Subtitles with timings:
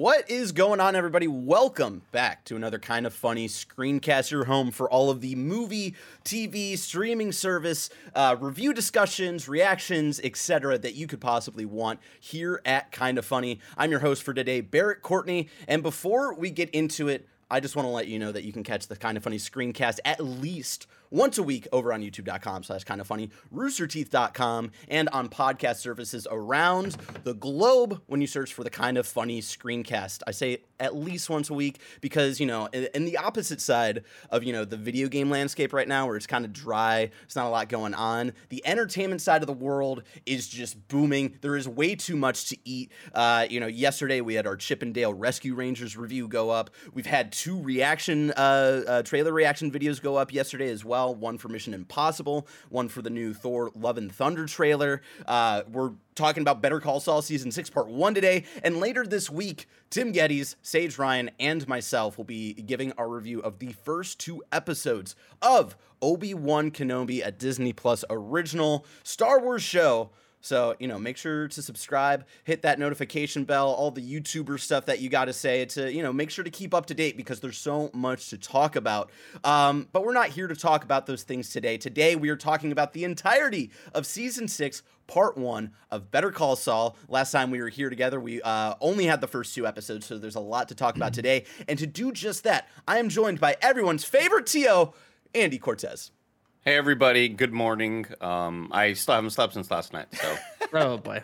[0.00, 1.28] What is going on, everybody?
[1.28, 5.94] Welcome back to another kind of funny screencast, your home for all of the movie,
[6.24, 10.78] TV, streaming service, uh, review discussions, reactions, etc.
[10.78, 13.60] that you could possibly want here at Kind of Funny.
[13.76, 15.50] I'm your host for today, Barrett Courtney.
[15.68, 18.54] And before we get into it, I just want to let you know that you
[18.54, 22.62] can catch the Kind of Funny screencast at least once a week over on youtube.com
[22.62, 28.54] slash kind of funny, roosterteeth.com, and on podcast services around the globe when you search
[28.54, 30.22] for the kind of funny screencast.
[30.26, 34.44] I say at least once a week because, you know, in the opposite side of,
[34.44, 37.46] you know, the video game landscape right now where it's kind of dry, it's not
[37.46, 41.36] a lot going on, the entertainment side of the world is just booming.
[41.40, 42.92] There is way too much to eat.
[43.12, 46.70] Uh, you know, yesterday we had our Chip 'n Dale Rescue Rangers review go up.
[46.94, 51.14] We've had two reaction, uh, uh, trailer reaction videos go up yesterday as well well.
[51.14, 55.00] One for Mission Impossible, one for the new Thor Love and Thunder trailer.
[55.26, 58.44] Uh, we're talking about Better Call Saul season six, part one today.
[58.62, 63.40] And later this week, Tim Gettys, Sage Ryan, and myself will be giving our review
[63.40, 69.62] of the first two episodes of Obi Wan Kenobi, a Disney Plus original Star Wars
[69.62, 70.10] show
[70.40, 74.86] so, you know, make sure to subscribe, hit that notification bell, all the YouTuber stuff
[74.86, 77.16] that you got to say to, you know, make sure to keep up to date
[77.16, 79.10] because there's so much to talk about.
[79.44, 81.76] Um, but we're not here to talk about those things today.
[81.76, 86.56] Today, we are talking about the entirety of season six, part one of Better Call
[86.56, 86.96] Saul.
[87.08, 90.16] Last time we were here together, we uh, only had the first two episodes, so
[90.16, 91.44] there's a lot to talk about today.
[91.68, 94.92] And to do just that, I am joined by everyone's favorite TO,
[95.34, 96.12] Andy Cortez.
[96.62, 98.04] Hey everybody, good morning.
[98.20, 100.36] Um, I still haven't slept since last night, so.
[100.74, 101.22] oh boy.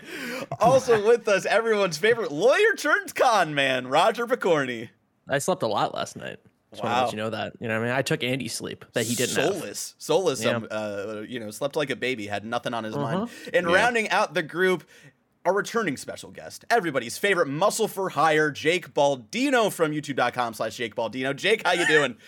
[0.59, 4.89] also with us, everyone's favorite lawyer turned con man, Roger Pokorny.
[5.29, 6.39] I slept a lot last night.
[6.71, 6.89] Just wow.
[6.89, 7.53] want to let you know that.
[7.61, 9.35] You know, I mean, I took Andy's sleep that he didn't.
[9.35, 10.03] Soulless, have.
[10.03, 10.43] soulless.
[10.43, 10.53] Yeah.
[10.53, 13.19] Um, uh, you know, slept like a baby, had nothing on his uh-huh.
[13.19, 13.31] mind.
[13.53, 13.75] And yeah.
[13.75, 14.85] rounding out the group,
[15.45, 21.37] our returning special guest, everybody's favorite muscle for hire, Jake Baldino from YouTube.com/slash Jake Baldino.
[21.37, 22.17] Jake, how you doing?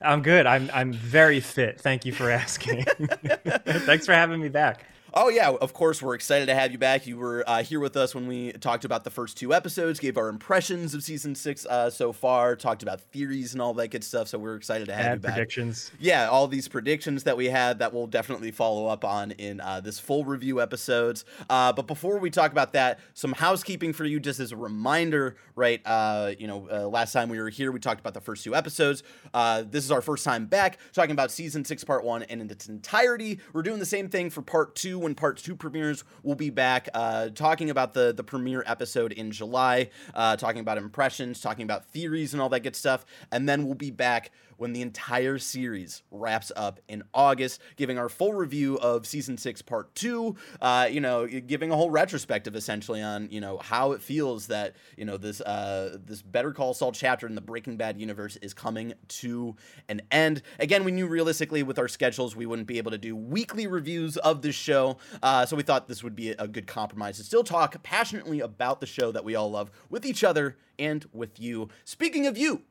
[0.00, 0.46] I'm good.
[0.46, 1.80] I'm I'm very fit.
[1.80, 2.84] Thank you for asking.
[3.66, 4.84] Thanks for having me back.
[5.16, 7.06] Oh yeah, of course we're excited to have you back.
[7.06, 10.18] You were uh, here with us when we talked about the first two episodes, gave
[10.18, 14.02] our impressions of season six uh, so far, talked about theories and all that good
[14.02, 14.26] stuff.
[14.26, 15.34] So we're excited to have Add you back.
[15.34, 15.92] Predictions.
[16.00, 19.80] Yeah, all these predictions that we had that we'll definitely follow up on in uh,
[19.80, 21.24] this full review episodes.
[21.48, 25.36] Uh, but before we talk about that, some housekeeping for you, just as a reminder,
[25.54, 25.80] right?
[25.84, 28.56] Uh, you know, uh, last time we were here, we talked about the first two
[28.56, 29.04] episodes.
[29.32, 32.66] this is our first time back talking about season six, part one, and in its
[32.68, 33.38] entirety.
[33.52, 36.02] We're doing the same thing for part two when part two premieres.
[36.24, 40.78] We'll be back uh, talking about the the premiere episode in July, uh, talking about
[40.78, 44.32] impressions, talking about theories and all that good stuff, and then we'll be back
[44.64, 49.60] when the entire series wraps up in August, giving our full review of season six,
[49.60, 50.36] part two.
[50.58, 54.74] Uh, you know, giving a whole retrospective essentially on you know how it feels that
[54.96, 58.54] you know this uh, this Better Call Saul chapter in the Breaking Bad universe is
[58.54, 59.54] coming to
[59.90, 60.40] an end.
[60.58, 64.16] Again, we knew realistically with our schedules we wouldn't be able to do weekly reviews
[64.16, 67.44] of this show, uh, so we thought this would be a good compromise to still
[67.44, 71.68] talk passionately about the show that we all love with each other and with you.
[71.84, 72.62] Speaking of you,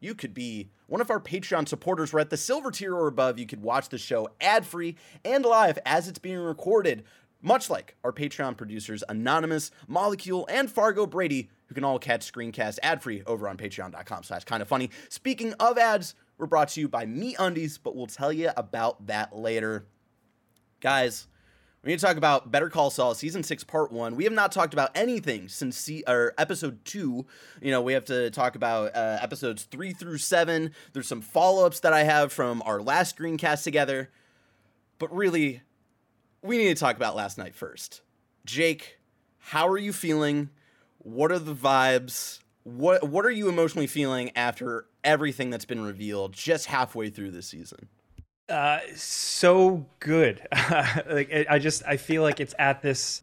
[0.00, 2.12] you could be one of our Patreon supporters.
[2.12, 3.38] We're at the silver tier or above.
[3.38, 7.04] You could watch the show ad free and live as it's being recorded,
[7.42, 12.78] much like our Patreon producers Anonymous, Molecule, and Fargo Brady, who can all catch screencast
[12.82, 14.90] ad free over on patreon.com slash kind of funny.
[15.08, 19.06] Speaking of ads, we're brought to you by Me Undies, but we'll tell you about
[19.06, 19.86] that later.
[20.80, 21.26] Guys,
[21.86, 24.16] we need to talk about Better Call Saul season six, part one.
[24.16, 27.26] We have not talked about anything since see, or episode two.
[27.62, 30.72] You know, we have to talk about uh, episodes three through seven.
[30.92, 34.10] There's some follow ups that I have from our last screencast together,
[34.98, 35.62] but really,
[36.42, 38.02] we need to talk about last night first.
[38.44, 38.98] Jake,
[39.38, 40.50] how are you feeling?
[40.98, 42.40] What are the vibes?
[42.64, 47.46] What What are you emotionally feeling after everything that's been revealed just halfway through this
[47.46, 47.88] season?
[48.48, 50.46] Uh, so good.
[51.10, 53.22] like it, I just I feel like it's at this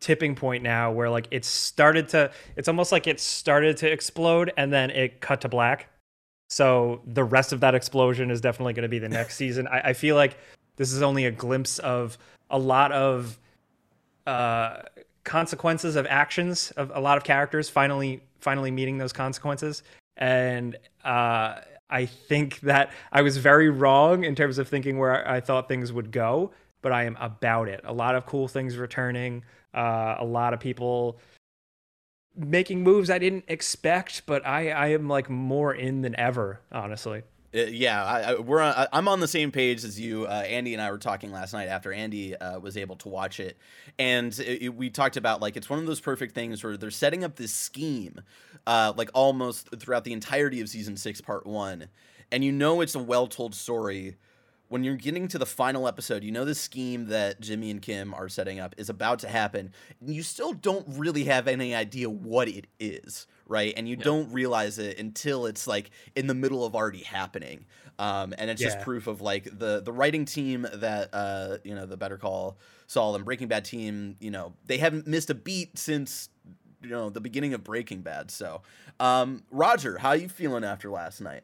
[0.00, 4.52] tipping point now where like it started to it's almost like it started to explode
[4.56, 5.88] and then it cut to black.
[6.48, 9.66] So the rest of that explosion is definitely going to be the next season.
[9.66, 10.38] I, I, feel like
[10.76, 12.16] this is only a glimpse of
[12.50, 13.38] a lot of
[14.26, 14.82] uh,
[15.24, 19.82] consequences of actions of a lot of characters finally finally meeting those consequences
[20.18, 21.60] and uh,
[21.90, 25.92] I think that I was very wrong in terms of thinking where I thought things
[25.92, 26.52] would go,
[26.82, 27.80] but I am about it.
[27.84, 29.44] A lot of cool things returning,
[29.74, 31.18] uh, a lot of people
[32.36, 37.22] making moves I didn't expect, but I, I am like more in than ever, honestly.
[37.54, 40.26] Uh, yeah, I, I, we're on, I, I'm on the same page as you.
[40.26, 43.38] Uh, Andy and I were talking last night after Andy uh, was able to watch
[43.38, 43.56] it,
[43.98, 46.90] and it, it, we talked about like it's one of those perfect things where they're
[46.90, 48.20] setting up this scheme,
[48.66, 51.88] uh, like almost throughout the entirety of season six, part one,
[52.32, 54.16] and you know it's a well told story.
[54.68, 58.12] When you're getting to the final episode, you know the scheme that Jimmy and Kim
[58.14, 62.10] are setting up is about to happen, and you still don't really have any idea
[62.10, 63.74] what it is right?
[63.76, 64.04] And you yeah.
[64.04, 67.64] don't realize it until it's like in the middle of already happening.
[67.98, 68.68] Um, and it's yeah.
[68.68, 72.58] just proof of like the the writing team that uh, you know the Better Call
[72.86, 74.16] Saul and Breaking Bad team.
[74.20, 76.28] You know they haven't missed a beat since
[76.82, 78.30] you know the beginning of Breaking Bad.
[78.30, 78.62] So,
[78.98, 81.42] um, Roger, how are you feeling after last night?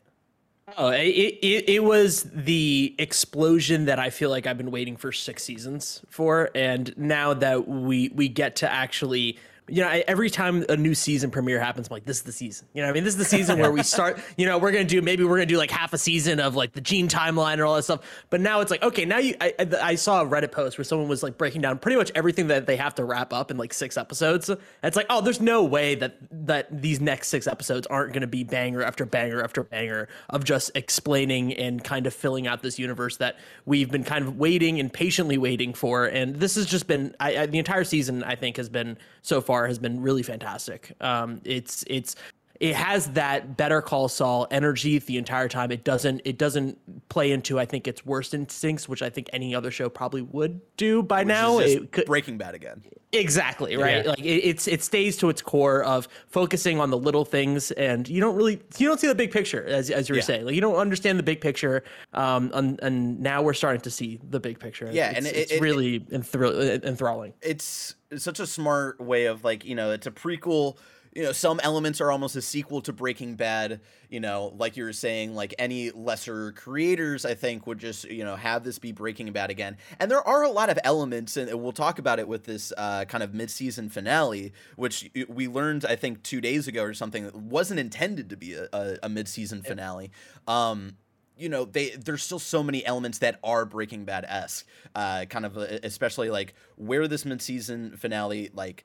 [0.76, 5.10] Oh, it, it, it was the explosion that I feel like I've been waiting for
[5.10, 9.38] six seasons for, and now that we we get to actually
[9.70, 12.32] you know, I, every time a new season premiere happens, I'm like, this is the
[12.32, 12.66] season.
[12.74, 14.20] You know, I mean, this is the season where we start.
[14.36, 16.72] You know, we're gonna do maybe we're gonna do like half a season of like
[16.72, 18.00] the Gene timeline and all that stuff.
[18.30, 19.34] But now it's like, okay, now you.
[19.40, 22.48] I, I saw a Reddit post where someone was like breaking down pretty much everything
[22.48, 24.50] that they have to wrap up in like six episodes.
[24.82, 26.16] It's like, oh, there's no way that
[26.46, 30.72] that these next six episodes aren't gonna be banger after banger after banger of just
[30.74, 34.92] explaining and kind of filling out this universe that we've been kind of waiting and
[34.92, 36.06] patiently waiting for.
[36.06, 38.24] And this has just been I, I the entire season.
[38.24, 40.92] I think has been so far has been really fantastic.
[41.00, 42.16] Um, it's it's
[42.60, 45.72] it has that Better Call Saul energy the entire time.
[45.72, 49.54] It doesn't it doesn't play into I think its worst instincts, which I think any
[49.54, 51.58] other show probably would do by which now.
[51.58, 52.82] It could, Breaking Bad again.
[53.12, 54.04] Exactly right.
[54.04, 54.10] Yeah.
[54.10, 58.06] Like it, it's it stays to its core of focusing on the little things, and
[58.06, 60.24] you don't really you don't see the big picture as as you were yeah.
[60.24, 60.44] saying.
[60.44, 61.82] Like you don't understand the big picture.
[62.12, 64.90] Um, and, and now we're starting to see the big picture.
[64.92, 67.32] Yeah, it's, and it, it's it, really enthralling.
[67.40, 70.76] It's such a smart way of like you know it's a prequel
[71.14, 74.84] you know some elements are almost a sequel to breaking bad you know like you
[74.84, 78.92] were saying like any lesser creators i think would just you know have this be
[78.92, 79.76] breaking bad again.
[79.98, 83.04] And there are a lot of elements and we'll talk about it with this uh,
[83.04, 87.80] kind of mid-season finale which we learned i think two days ago or something wasn't
[87.80, 90.10] intended to be a, a, a mid-season finale.
[90.46, 90.96] Um,
[91.36, 95.46] you know they there's still so many elements that are breaking bad esque uh, kind
[95.46, 98.84] of especially like where this mid-season finale like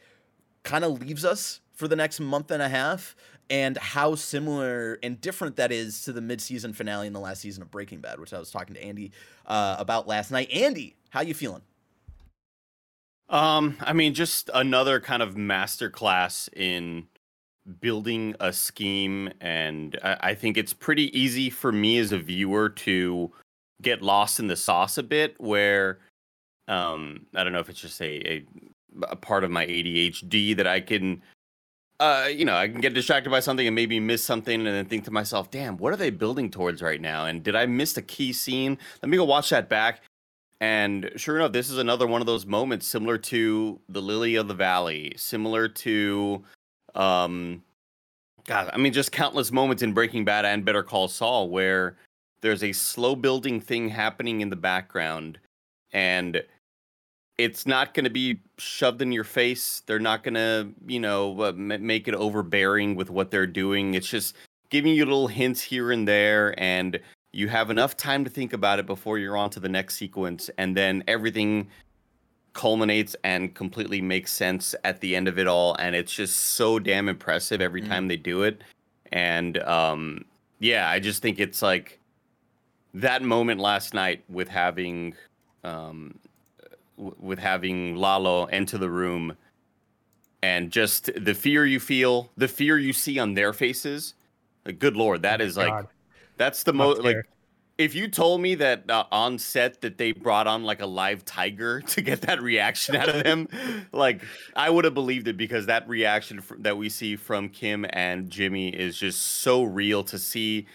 [0.63, 3.16] kind of leaves us for the next month and a half
[3.50, 7.62] and how similar and different that is to the mid-season finale in the last season
[7.62, 9.12] of Breaking Bad, which I was talking to Andy
[9.45, 10.50] uh, about last night.
[10.51, 11.62] Andy, how you feeling?
[13.30, 17.07] Um, I mean, just another kind of masterclass in
[17.81, 22.69] building a scheme, and I, I think it's pretty easy for me as a viewer
[22.69, 23.31] to
[23.81, 25.36] get lost in the sauce a bit.
[25.39, 26.00] Where,
[26.68, 28.45] um, I don't know if it's just a, a
[29.10, 31.21] a part of my ADHD that I can
[32.00, 34.86] uh, you know, I can get distracted by something and maybe miss something and then
[34.86, 37.25] think to myself, damn, what are they building towards right now?
[37.25, 38.77] And did I miss a key scene?
[39.01, 40.01] Let me go watch that back.
[40.59, 44.47] And sure enough, this is another one of those moments similar to the Lily of
[44.47, 46.44] the Valley, similar to
[46.95, 47.62] um
[48.45, 51.97] God, I mean just countless moments in Breaking Bad and Better Call Saul where
[52.42, 55.39] there's a slow building thing happening in the background
[55.92, 56.42] and
[57.38, 59.82] it's not going to be shoved in your face.
[59.86, 63.94] They're not going to, you know, uh, make it overbearing with what they're doing.
[63.94, 64.36] It's just
[64.70, 67.00] giving you little hints here and there, and
[67.34, 70.50] you have enough time to think about it before you're on to the next sequence,
[70.58, 71.68] and then everything
[72.54, 75.76] culminates and completely makes sense at the end of it all.
[75.76, 77.90] And it's just so damn impressive every mm.
[77.90, 78.64] time they do it.
[79.12, 80.24] And um,
[80.59, 82.00] yeah, I just think it's like
[82.94, 85.16] that moment last night with having
[85.66, 86.18] um,
[86.97, 89.35] with having Lalo enter the room
[90.42, 94.14] and just the fear you feel, the fear you see on their faces.
[94.66, 95.69] Like, good lord, that oh is God.
[95.69, 95.85] like
[96.37, 97.18] that's the most like
[97.78, 101.25] if you told me that uh, on set that they brought on like a live
[101.25, 103.47] tiger to get that reaction out of them,
[103.92, 104.23] like
[104.56, 108.30] I would have believed it because that reaction f- that we see from Kim and
[108.30, 110.68] Jimmy is just so real to see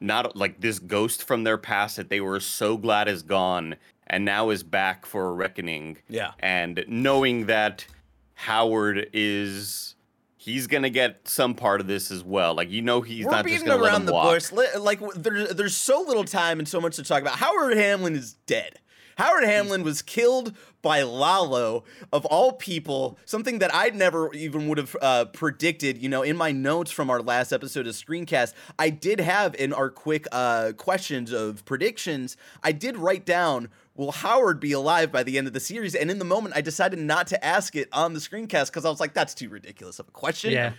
[0.00, 3.76] not like this ghost from their past that they were so glad is gone
[4.10, 5.96] and now is back for a reckoning.
[6.08, 6.32] Yeah.
[6.40, 7.86] And knowing that
[8.34, 9.94] Howard is
[10.36, 12.54] he's gonna get some part of this as well.
[12.54, 14.34] Like you know, he's We're not just gonna around the walk.
[14.34, 14.52] bush.
[14.52, 17.36] Like there's there's so little time and so much to talk about.
[17.36, 18.80] Howard Hamlin is dead.
[19.16, 24.78] Howard Hamlin was killed by Lalo, of all people, something that I never even would
[24.78, 25.98] have uh, predicted.
[25.98, 29.74] You know, in my notes from our last episode of Screencast, I did have in
[29.74, 33.68] our quick uh, questions of predictions, I did write down
[34.00, 35.94] will Howard be alive by the end of the series?
[35.94, 38.88] And in the moment, I decided not to ask it on the screencast because I
[38.88, 40.52] was like, that's too ridiculous of a question.
[40.52, 40.72] Yeah.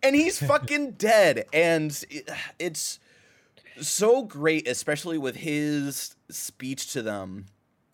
[0.00, 1.46] And he's fucking dead.
[1.52, 1.90] And
[2.60, 3.00] it's
[3.80, 7.46] so great, especially with his speech to them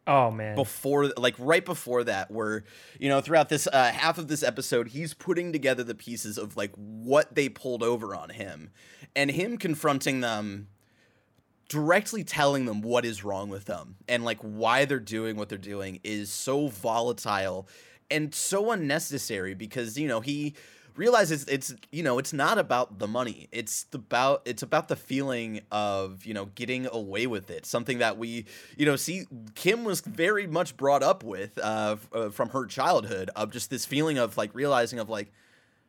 [0.07, 0.55] Oh man.
[0.55, 2.64] before like right before that where
[3.00, 6.59] you know throughout this uh, half of this episode he's putting together the pieces of
[6.59, 8.71] like what they pulled over on him
[9.17, 10.69] and him confronting them
[11.68, 15.59] directly telling them what is wrong with them and like why they're doing what they're
[15.59, 17.68] doing is so volatile
[18.11, 20.54] and so unnecessary because you know he
[20.97, 23.49] realizes it's you know it's not about the money.
[23.52, 27.66] It's about it's about the feeling of you know getting away with it.
[27.66, 32.30] Something that we you know see kim was very much brought up with uh, uh
[32.30, 35.33] from her childhood of just this feeling of like realizing of like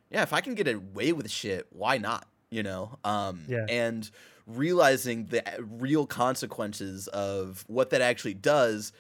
[0.10, 2.28] yeah if i can get away with shit why not?
[2.50, 2.98] You know?
[3.04, 3.66] Um Yeah.
[3.70, 4.10] and
[4.48, 8.92] realizing the real consequences of what that actually does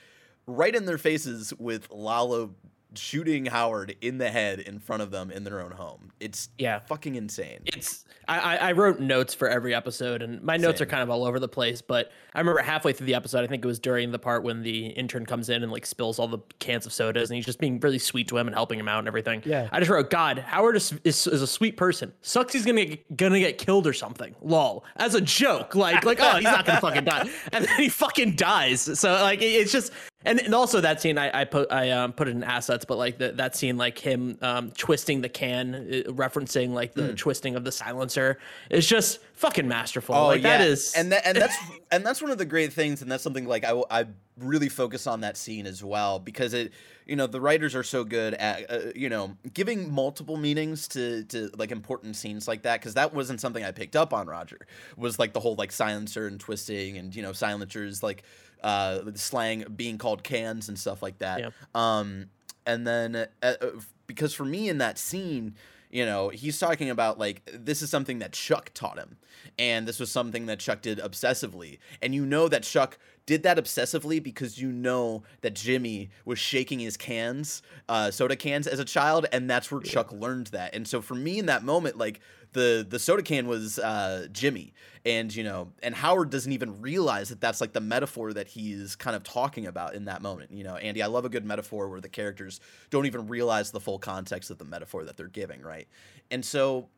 [0.48, 2.56] right in their faces with Lalo
[2.98, 6.12] shooting Howard in the head in front of them in their own home.
[6.20, 6.80] It's Yeah.
[6.80, 7.60] fucking insane.
[7.66, 10.88] it's I, I I wrote notes for every episode and my notes Same.
[10.88, 13.48] are kind of all over the place but i remember halfway through the episode i
[13.48, 16.28] think it was during the part when the intern comes in and like spills all
[16.28, 18.88] the cans of sodas and he's just being really sweet to him and helping him
[18.88, 19.70] out and everything Yeah.
[19.72, 23.16] i just wrote god howard is, is, is a sweet person sucks he's gonna get,
[23.18, 26.82] gonna get killed or something lol as a joke like like oh he's not gonna
[26.82, 29.92] fucking die and then he fucking dies so like it- it's just
[30.25, 32.98] and, and also that scene I, I put I um, put it in assets, but
[32.98, 37.55] like the, that scene like him um, twisting the can, uh, referencing like the twisting
[37.55, 38.39] of the silencer
[38.70, 40.15] is just fucking masterful.
[40.27, 41.58] like that is Oh, and that, and that's
[41.91, 44.05] and that's one of the great things, and that's something like I
[44.38, 46.74] really focus on that scene as well because it
[47.05, 51.24] you know the writers are so good at uh, you know giving multiple meanings to
[51.25, 54.67] to like important scenes like that because that wasn't something I picked up on Roger
[54.98, 58.24] was like the whole like silencer and twisting and you know silencers like
[58.63, 61.39] uh the slang being called cans and stuff like that.
[61.39, 61.50] Yeah.
[61.74, 62.27] um
[62.65, 63.67] and then uh, uh,
[64.07, 65.55] because for me in that scene
[65.91, 69.17] you know he's talking about like this is something that chuck taught him
[69.57, 71.79] and this was something that chuck did obsessively.
[72.01, 76.79] And you know that chuck did that obsessively because you know that jimmy was shaking
[76.79, 80.75] his cans uh, soda cans as a child and that's where chuck learned that.
[80.75, 82.19] And so for me in that moment like
[82.55, 84.74] the the soda can was uh, jimmy.
[85.05, 88.95] And you know and howard doesn't even realize that that's like the metaphor that he's
[88.95, 90.77] kind of talking about in that moment you know?
[90.77, 92.59] Andy i love a good metaphor where the characters
[92.89, 95.88] don't even realize the full context of the metaphor that they're giving right?
[96.31, 96.89] And so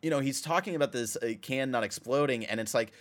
[0.00, 2.92] you know he's talking about this uh, can not exploding and it's like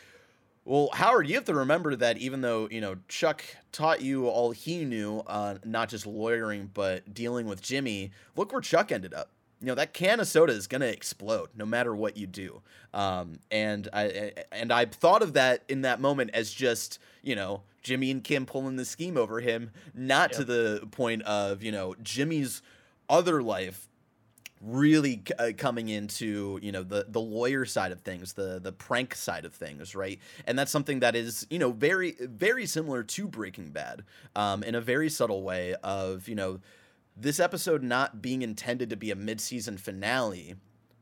[0.65, 4.51] well howard you have to remember that even though you know chuck taught you all
[4.51, 9.31] he knew uh, not just lawyering but dealing with jimmy look where chuck ended up
[9.63, 12.61] you know that can of soda is gonna explode no matter what you do.
[12.93, 17.61] Um, and I and I thought of that in that moment as just you know
[17.81, 21.95] Jimmy and Kim pulling the scheme over him, not to the point of you know
[22.03, 22.61] Jimmy's
[23.09, 23.87] other life
[24.59, 29.15] really uh, coming into you know the the lawyer side of things the the prank
[29.15, 30.19] side of things right?
[30.45, 34.03] And that's something that is you know very very similar to breaking bad
[34.35, 36.59] um in a very subtle way of you know
[37.15, 40.55] this episode not being intended to be a mid-season finale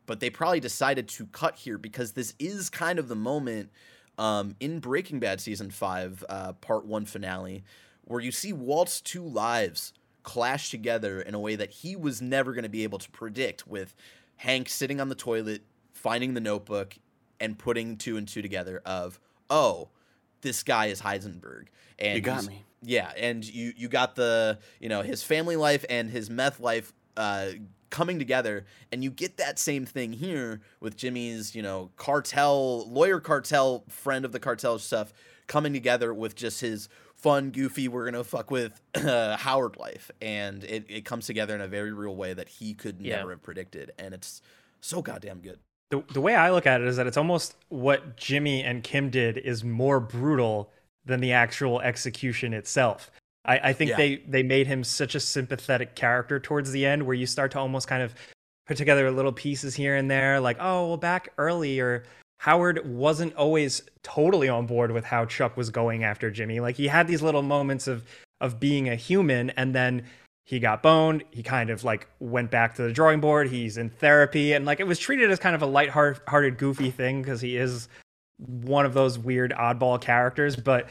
[0.06, 3.70] but they probably decided to cut here because this is kind of the moment
[4.18, 7.64] um, in breaking bad season 5 uh, part 1 finale
[8.06, 12.54] where you see walt's two lives clash together in a way that he was never
[12.54, 13.96] going to be able to predict with
[14.38, 15.64] hank sitting on the toilet
[15.94, 16.96] finding the notebook
[17.40, 19.90] and putting two and two together of oh
[20.42, 21.68] this guy is heisenberg
[22.02, 22.64] and You got me.
[22.82, 26.94] Yeah, and you you got the you know his family life and his meth life
[27.18, 27.48] uh,
[27.90, 33.20] coming together, and you get that same thing here with Jimmy's you know cartel lawyer
[33.20, 35.14] cartel friend of the cartel stuff
[35.48, 40.64] coming together with just his fun goofy we're gonna fuck with uh, Howard life, and
[40.64, 43.18] it it comes together in a very real way that he could Yeah.
[43.18, 44.42] never have predicted, and it's
[44.80, 45.60] so goddamn good.
[45.92, 49.10] the, the way I look at it is that it's almost what Jimmy and Kim
[49.12, 50.72] did is more brutal
[51.06, 53.12] than the actual execution itself.
[53.46, 53.98] I, I think Yeah.
[53.98, 57.60] they they made him such a sympathetic character towards the end, where you start to
[57.60, 58.14] almost kind of
[58.68, 62.04] put together little pieces here and there, like oh well, back earlier.
[62.40, 66.60] Howard wasn't always totally on board with how Chuck was going after Jimmy.
[66.60, 68.04] Like he had these little moments of
[68.40, 70.04] of being a human and then
[70.46, 71.24] he got boned.
[71.32, 73.48] He kind of like went back to the drawing board.
[73.48, 77.22] He's in therapy, and like it was treated as kind of a light-hearted, goofy thing
[77.22, 77.88] because he is
[78.38, 80.56] one of those weird oddball characters.
[80.56, 80.90] But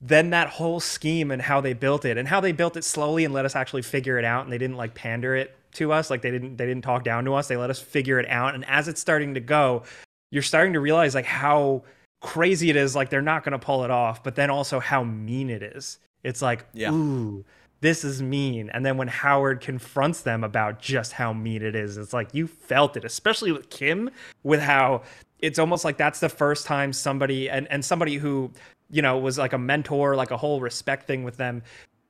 [0.00, 3.24] then that whole scheme and how they built it, and how they built it slowly
[3.24, 6.10] and let us actually figure it out, and they didn't like pander it to us,
[6.10, 7.48] like they didn't they didn't talk down to us.
[7.48, 9.82] They let us figure it out, and as it's starting to go,
[10.30, 11.82] you're starting to realize like how
[12.22, 12.96] crazy it is.
[12.96, 15.98] Like they're not going to pull it off, but then also how mean it is.
[16.22, 16.92] It's like, Yeah.
[16.92, 17.44] ooh,
[17.80, 18.68] this is mean.
[18.70, 22.46] And then when Howard confronts them about just how mean it is, it's like you
[22.46, 24.10] felt it, especially with Kim,
[24.42, 25.02] with how
[25.42, 28.50] it's almost like that's the first time somebody and and somebody who
[28.90, 31.62] you know was like a mentor, like a whole respect thing with them.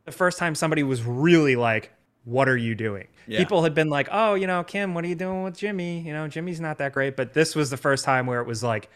[0.05, 1.93] The first time somebody was really like,
[2.25, 3.39] "What are you doing?" Yeah.
[3.39, 6.01] People had been like, "Oh, you know, Kim, what are you doing with Jimmy?
[6.01, 8.63] You know, Jimmy's not that great." But this was the first time where it was
[8.63, 8.89] like,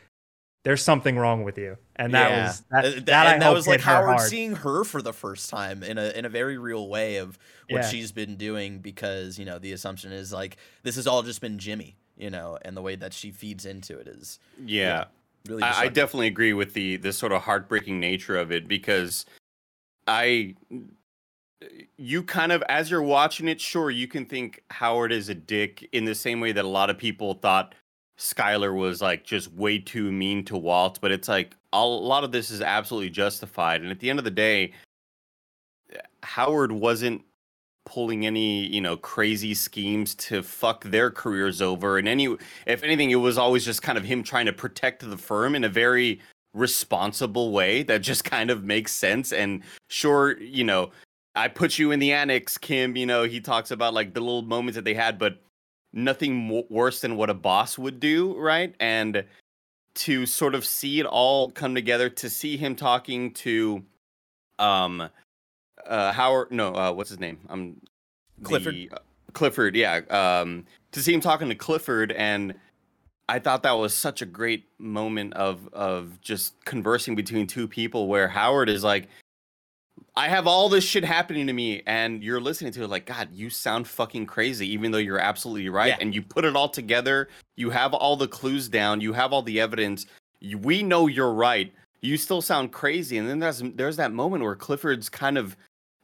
[0.65, 2.47] "There's something wrong with you," and that Yeah.
[2.47, 2.85] was that.
[2.85, 4.29] Uh, that, that, I and that was like Howard hard.
[4.31, 7.39] seeing her for the first time in a in a very real way of
[7.69, 7.89] what Yeah.
[7.89, 11.59] she's been doing because you know the assumption is like this has all just been
[11.59, 15.05] Jimmy, you know, and the way that she feeds into it is Yeah.
[15.49, 15.63] really.
[15.63, 19.27] I, I definitely agree with the the sort of heartbreaking nature of it because
[20.07, 20.55] I
[21.97, 25.89] you kind of as you're watching it, sure you can think Howard is a dick
[25.93, 27.75] in the same way that a lot of people thought
[28.19, 32.33] Skyler was like just way too mean to Walt, but it's like a lot of
[32.33, 33.83] this is absolutely justified.
[33.83, 34.73] And at the end of the day,
[36.23, 37.23] Howard wasn't
[37.85, 41.99] pulling any you know crazy schemes to fuck their careers over.
[41.99, 42.37] And any
[42.67, 45.65] if anything it was always just kind of him trying to protect the firm in
[45.65, 46.21] a very
[46.55, 49.33] responsible way that just kind of makes sense.
[49.33, 50.91] And sure you know
[51.37, 54.43] i put you in the annex kim you know he talks about like the little
[54.43, 55.43] moments that they had but
[55.95, 58.75] nothing worse than what a boss would do right?
[58.81, 59.25] And
[59.95, 63.85] to sort of see it all come together to see him talking to
[64.59, 65.09] um
[65.87, 67.81] uh howard no uh what's his name i'm
[68.43, 68.75] Clifford?
[68.75, 68.99] the- uh,
[69.33, 72.55] clifford yeah um to see him talking to clifford and
[73.29, 78.07] i thought that was such a great moment of of just conversing between two people
[78.07, 79.09] where howard is like
[80.17, 83.31] I have all this shit happening to me, and you're listening to it like, God,
[83.33, 85.89] you sound fucking crazy, even though you're absolutely right.
[85.89, 85.97] Yeah.
[86.01, 89.43] And you put it all together, you have all the clues down, you have all
[89.43, 90.07] the evidence.
[90.41, 91.73] You, we know you're right.
[92.01, 93.19] You still sound crazy.
[93.19, 95.57] And then there's there's that moment where Clifford's kind of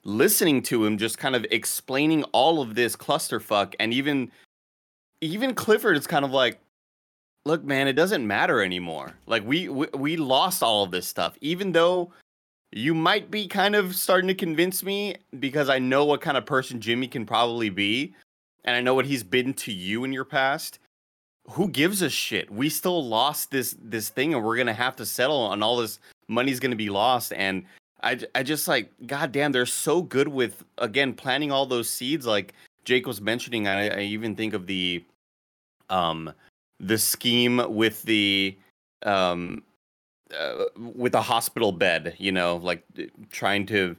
[0.04, 4.30] listening to him, just kind of explaining all of this clusterfuck, and even
[5.20, 6.58] even Clifford is kind of like,
[7.44, 9.14] look, man, it doesn't matter anymore.
[9.26, 12.12] Like we we, we lost all of this stuff, even though
[12.72, 16.46] you might be kind of starting to convince me because I know what kind of
[16.46, 18.14] person Jimmy can probably be,
[18.64, 20.78] and I know what he's been to you in your past.
[21.50, 22.50] Who gives a shit?
[22.50, 25.98] We still lost this this thing, and we're gonna have to settle, on all this
[26.28, 27.32] money's gonna be lost.
[27.32, 27.64] And
[28.02, 32.26] I, I just like, goddamn, they're so good with again planting all those seeds.
[32.26, 35.04] Like Jake was mentioning, I, I even think of the,
[35.88, 36.32] um,
[36.78, 38.56] the scheme with the,
[39.04, 39.62] um,
[40.38, 42.84] uh, with a hospital bed, you know, like
[43.30, 43.96] trying to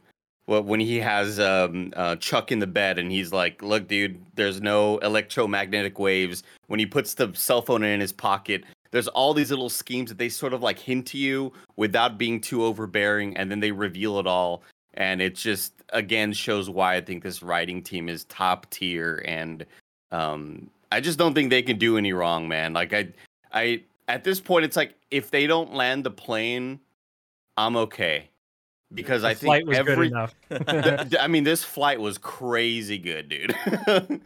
[0.48, 4.22] well, when he has um, uh, Chuck in the bed and he's like, "Look, dude,
[4.36, 9.34] there's no electromagnetic waves." When he puts the cell phone in his pocket, there's all
[9.34, 13.36] these little schemes that they sort of like hint to you without being too overbearing,
[13.38, 17.41] and then they reveal it all, and it just again shows why I think this
[17.41, 19.65] writing team is top tier, and
[20.12, 22.73] um, I just don't think they can do any wrong, man.
[22.73, 23.08] Like I,
[23.54, 26.80] I at this point, it's like if they don't land the plane,
[27.58, 28.27] I'm okay.
[28.93, 30.36] Because I The flight think was every, good enough.
[30.49, 33.56] Th- th- I mean, this flight was crazy good, dude.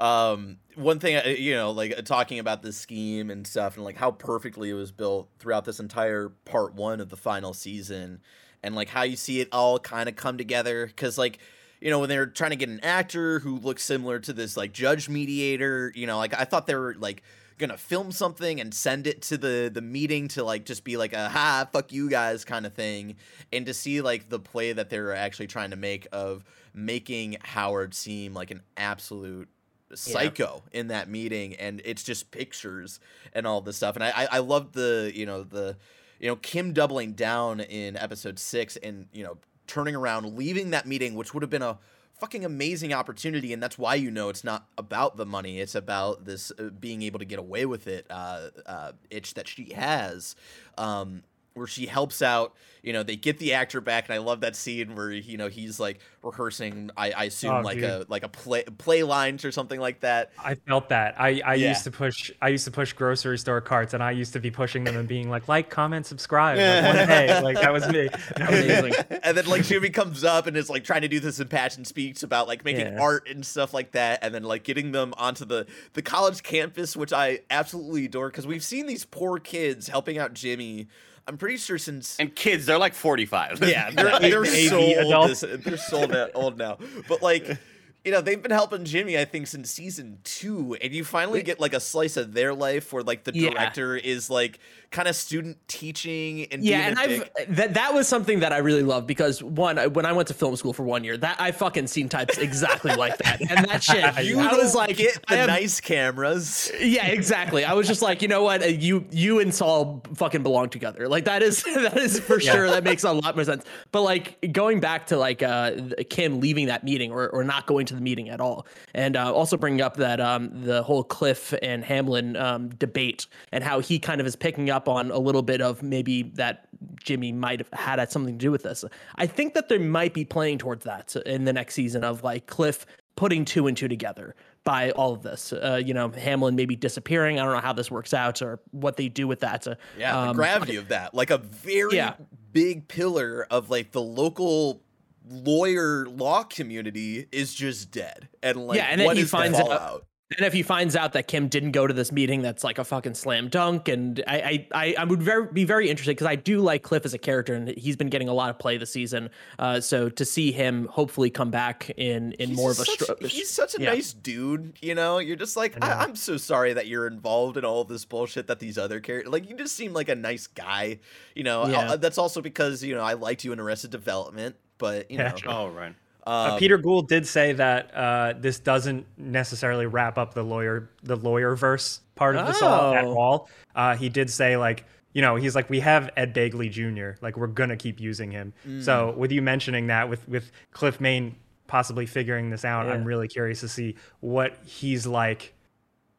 [0.00, 3.84] um one thing uh, you know like uh, talking about the scheme and stuff and
[3.84, 8.20] like how perfectly it was built throughout this entire part one of the final season
[8.62, 10.86] and like how you see it all kind of come together.
[10.86, 11.38] Because like
[11.80, 14.72] you know when they're trying to get an actor who looks similar to this like
[14.72, 17.22] judge mediator you know like i thought they were like
[17.58, 21.12] gonna film something and send it to the the meeting to like just be like
[21.12, 23.16] a ha fuck you guys kind of thing
[23.52, 27.94] and to see like the play that they're actually trying to make of making howard
[27.94, 29.48] seem like an absolute
[29.94, 33.00] psycho in that meeting and it's just pictures
[33.32, 33.96] and all this stuff.
[33.96, 35.76] And i i, I love the you know the
[36.18, 40.86] you know kim doubling down in episode six and you know turning around leaving that
[40.86, 41.78] meeting which would have been a
[42.20, 43.52] fucking amazing opportunity.
[43.52, 45.58] And that's why you know it's not about the money.
[45.58, 49.48] It's about this uh, being able to get away with it uh, uh, itch that
[49.48, 50.36] she has.
[50.76, 51.22] Um,
[51.54, 54.56] where she helps out you know they get the actor back and i love that
[54.56, 57.84] scene where you know he's like rehearsing i, I assume Oh, like dude.
[57.84, 61.14] a like a play play lines or something like that I felt that.
[61.20, 61.68] I, I Yeah.
[61.70, 64.50] used to push I used to push grocery store carts and I used to be
[64.50, 66.56] pushing them and being like, like, comment, subscribe.
[66.58, 67.40] Like, one day.
[67.42, 68.08] Like that was me.
[68.36, 68.94] Amazing.
[69.22, 72.22] and then like Jimmy comes up and is like trying to do this impassioned speech
[72.22, 73.00] about like making Yeah.
[73.00, 76.96] art and stuff like that, and then like getting them onto the the college campus,
[76.96, 80.88] which I absolutely adore because we've seen these poor kids helping out Jimmy.
[81.26, 83.60] I'm pretty sure since and kids, they're like 45.
[83.62, 84.18] yeah, they're, Yeah.
[84.18, 84.96] they're AV so old.
[84.98, 85.40] adults.
[85.40, 86.78] This, they're so na- old now.
[87.08, 87.58] But like,
[88.04, 91.60] you know they've been helping Jimmy I think since season two, and you finally get
[91.60, 93.50] like a slice of their life where like the Yeah.
[93.50, 94.58] director is like
[94.90, 98.82] kind of student teaching and Yeah, and I've that that was something that I really
[98.82, 101.52] loved because one, I- when I went to film school for one year, that I
[101.52, 104.24] fucking seen types exactly like that, and that shit.
[104.24, 106.72] You I was like, get the am- nice cameras.
[106.80, 107.64] Yeah, exactly.
[107.64, 111.08] I was just like, you know what, Uh, you you and Saul fucking belong together.
[111.08, 112.68] Like that is that is for sure.
[112.68, 113.64] That makes a lot more sense.
[113.92, 115.72] But like going back to like uh
[116.08, 119.32] Kim leaving that meeting or or not going to the meeting at all, and uh,
[119.32, 124.00] also bringing up that um the whole Cliff and Hamlin um debate and how he
[124.00, 126.68] kind of is picking up on a little bit of maybe that
[127.02, 128.84] Jimmy might have had something to do with this.
[129.16, 132.46] I think that they might be playing towards that in the next season of like
[132.46, 135.52] Cliff putting two and two together by all of this.
[135.52, 137.38] Uh, you know, Hamlin maybe disappearing.
[137.38, 139.64] I don't know how this works out or what they do with that.
[139.64, 142.14] So, Yeah, the um, gravity of that, like a very Yeah.
[142.52, 144.82] big pillar of like the local
[145.28, 150.04] lawyer law community is just dead, and like Yeah, and then he the finds out-?
[150.36, 152.84] And if he finds out that Kim didn't go to this meeting, that's like a
[152.84, 153.88] fucking slam dunk.
[153.88, 157.04] And I, I, I, I would very be very interested because I do like Cliff
[157.04, 159.30] as a character, and he's been getting a lot of play this season.
[159.58, 162.98] Uh, so to see him hopefully come back in in He's more of a, such,
[163.00, 163.90] stro- he's such a yeah.
[163.90, 165.18] nice dude, you know.
[165.18, 168.60] You're just like, I I'm so sorry that you're involved in all this bullshit that
[168.60, 169.32] these other characters.
[169.32, 171.00] Like, you just seem like a nice guy,
[171.34, 171.66] you know.
[171.66, 171.90] Yeah.
[171.90, 175.30] Uh, that's also because you know I liked you in Arrested Development, but you Yeah,
[175.30, 175.50] know, sure.
[175.52, 175.94] Oh right.
[176.30, 180.90] Uh, um, Peter Gould did say that uh, this doesn't necessarily wrap up the lawyer
[181.02, 183.18] the lawyer verse part of this song at Oh.
[183.18, 183.48] all.
[183.74, 187.18] Uh, he did say like you know he's like we have Ed Begley Jr.
[187.22, 188.52] like we're gonna keep using him.
[188.68, 188.82] Mm.
[188.84, 191.34] So with you mentioning that with with Cliff Main
[191.66, 195.54] possibly figuring this out, I'm really curious to see what he's like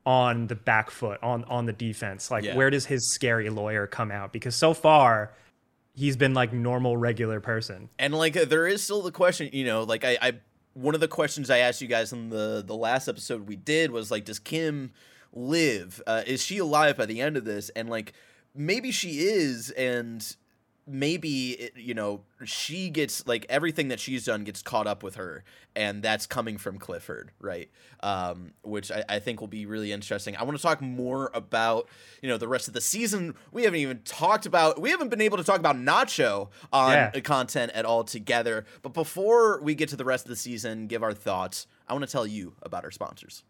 [0.06, 2.32] on the back foot on on the defense.
[2.32, 2.56] Like Yeah.
[2.56, 4.34] where does his scary lawyer come out?
[4.34, 5.32] Because so far
[5.94, 7.90] he's been like normal regular person.
[8.00, 10.34] And like there is still the question, you know, like I, I
[10.74, 13.92] one of the questions I asked you guys in the the last episode we did
[13.92, 14.92] was like, does Kim
[15.34, 16.02] live?
[16.08, 17.70] Uh, is she alive by the end of this?
[17.70, 18.14] And like
[18.56, 20.36] maybe she is, and
[20.88, 25.16] maybe it, you know she gets like everything that she's done gets caught up with
[25.16, 25.44] her
[25.76, 27.70] and that's coming from clifford right?
[28.04, 30.36] Um, which I, I think will be really interesting.
[30.36, 31.88] I want to talk more about
[32.22, 33.36] you know the rest of the season.
[33.52, 37.20] We haven't even talked about we haven't been able to talk about nacho on Yeah.
[37.22, 41.04] content at all together but before we get to the rest of the season give
[41.04, 43.44] our thoughts i want to tell you about our sponsors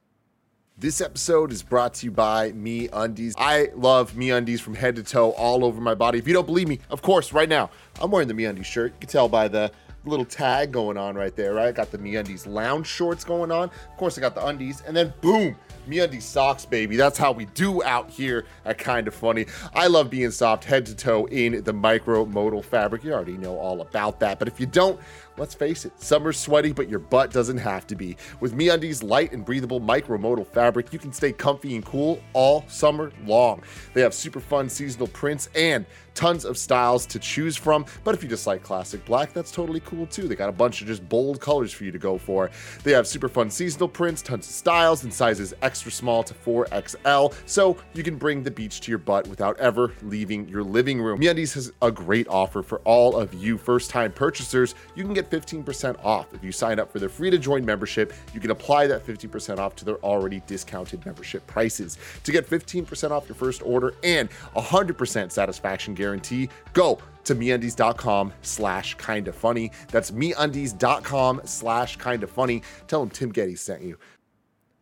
[0.78, 3.36] This episode is brought to you by Me Undies.
[3.38, 6.18] I love Me Undies from head to toe, all over my body.
[6.18, 7.70] If you don't believe me, of course, right now,
[8.02, 8.94] I'm wearing the Me Undies shirt.
[8.94, 9.72] You can tell by the
[10.06, 11.68] little tag going on right there, right?
[11.68, 13.66] I got the Me Undies lounge shorts going on.
[13.66, 15.56] Of course, I got the undies, and then boom,
[15.86, 16.96] Me Undies socks, baby.
[16.96, 19.46] That's how we do out here at Kind of Funny.
[19.76, 23.04] I love being soft head to toe in the micro modal fabric.
[23.04, 25.00] You already know all about that, but if you don't,
[25.38, 28.18] Let's face it, summer's sweaty, but your butt doesn't have to be.
[28.40, 33.12] With MeUndies light and breathable micromodal fabric, you can stay comfy and cool all summer
[33.26, 33.64] long.
[33.94, 37.86] They have super fun seasonal prints and tons of styles to choose from.
[38.04, 40.28] But if you just like classic black, that's totally cool too.
[40.28, 42.52] They got a bunch of just bold colors for you to go for.
[42.84, 47.34] They have super fun seasonal prints, tons of styles, and sizes extra small to 4XL,
[47.46, 51.20] so you can bring the beach to your butt without ever leaving your living room.
[51.20, 54.76] MeUndies has a great offer for all of you first-time purchasers.
[54.96, 58.14] You can get 15% off if you sign up for their free-to-join membership.
[58.34, 61.98] You can apply that 15% off to their already discounted membership prices.
[62.24, 68.96] To get 15% off your first order and 100% satisfaction guarantee, go to meundies.com slash
[68.96, 69.72] kinda funny.
[69.90, 72.62] That's meundies.com slash kinda funny.
[72.88, 73.98] Tell them Tim Getty sent you.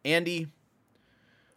[0.06, 0.48] Andy,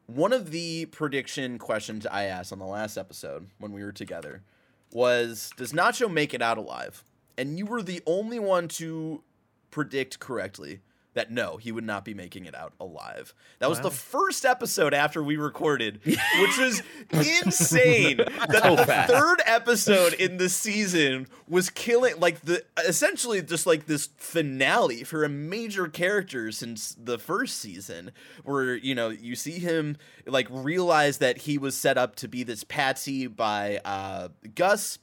[0.06, 4.42] one of the prediction questions I asked on the last episode when we were together
[4.92, 7.04] was Does Nacho make it out alive?
[7.42, 9.24] And you were the only one to
[9.72, 10.78] predict correctly
[11.14, 13.34] that no, he would not be making it out alive.
[13.58, 18.20] That was the first episode after we recorded, which was insane.
[18.52, 23.86] That So the third episode in the season was killing like the essentially just like
[23.86, 28.12] this finale for a major character since the first season
[28.44, 32.44] where you know you see him like realize that he was set up to be
[32.44, 34.98] this patsy by uh Gus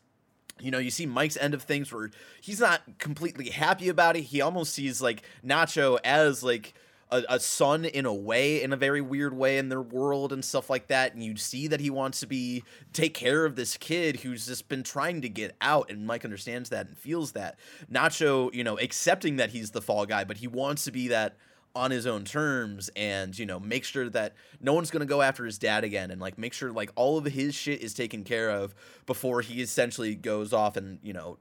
[0.59, 4.21] you know, you see Mike's end of things where he's not completely happy about it.
[4.21, 6.73] He almost sees like Nacho as like
[7.11, 10.43] a, a son in a way, in a very weird way in their world and
[10.43, 11.13] stuff like that.
[11.13, 14.69] And you see that he wants to be take care of this kid who's just
[14.69, 17.57] been trying to get out, and Mike understands that and feels that.
[17.91, 21.35] Nacho, you know, accepting that he's the fall guy, but he wants to be that
[21.79, 25.21] on his own terms and you know make sure that no one's going to go
[25.21, 28.23] after his dad again and like make sure like all of his shit is taken
[28.23, 31.37] care of before he essentially goes off and you know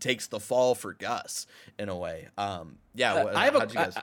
[0.00, 1.46] takes the fall for Gus
[1.78, 2.28] in a way.
[2.36, 4.02] Um yeah Uh, I have a- guys I-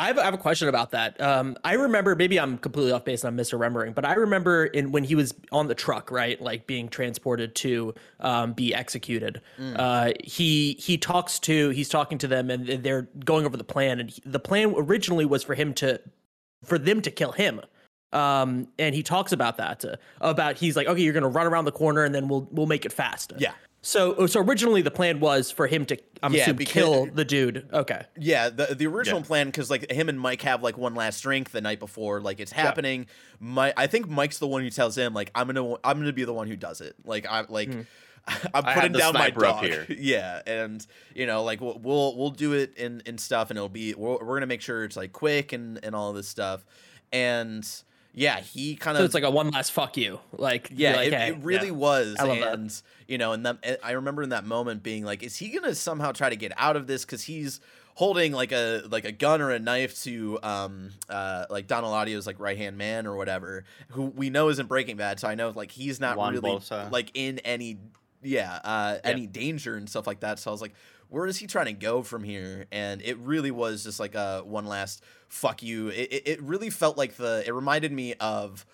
[0.00, 1.20] I have, I have a question about that.
[1.20, 4.92] Um, I remember maybe I'm completely off base and I'm misremembering, but I remember in
[4.92, 9.40] when he was on the truck, right, like being transported to um, be executed.
[9.58, 13.98] Uh, he he talks to he's talking to them and they're going over the plan.
[13.98, 16.00] And he- the plan originally was for him to
[16.64, 17.60] for them to kill him.
[18.12, 21.64] Um, and he talks about that uh, about he's like, okay, you're gonna run around
[21.64, 23.32] the corner and then we'll we'll make it fast.
[23.38, 23.52] Yeah.
[23.80, 27.24] So oh, so originally the plan was for him to I'm Yeah, assuming kill the
[27.24, 27.68] dude.
[27.72, 28.04] Okay.
[28.18, 29.26] Yeah, the the original Yeah.
[29.26, 32.40] plan because like him and Mike have like one last drink the night before, like
[32.40, 33.06] it's happening.
[33.38, 36.24] Mike, I think Mike's the one who tells him like I'm gonna I'm gonna be
[36.24, 36.96] the one who does it.
[37.04, 37.32] Like hmm.
[37.34, 37.70] I'm like
[38.52, 39.64] I'm putting down my sniper up dog.
[39.64, 39.86] here.
[39.98, 43.68] yeah, and you know like we'll we'll, we'll do it in in stuff, and it'll
[43.68, 46.64] be we're, we're gonna make sure it's like quick and and all this stuff,
[47.12, 47.66] and
[48.18, 50.18] yeah, he kind of So it's like a one last fuck you.
[50.32, 52.16] Like yeah, like, it, hey, it really was.
[52.18, 52.82] I love that.
[53.06, 56.10] you know, and that I remember in that moment being like, is he gonna somehow
[56.10, 57.04] try to get out of this?
[57.04, 57.60] Because he's
[57.94, 62.26] holding like a like a gun or a knife to um uh like Don Eladio's
[62.26, 65.20] like right hand man or whatever, who we know isn't Breaking Bad.
[65.20, 66.90] So I know like he's not Juan really Bolsa.
[66.90, 67.78] like in any
[68.20, 70.40] yeah uh any danger and stuff like that.
[70.40, 70.74] So I was like.
[71.08, 72.66] Where is he trying to go from here?
[72.70, 75.88] And it really was just like a one last fuck you.
[75.88, 77.42] It, it, it really felt like the.
[77.46, 78.66] It reminded me of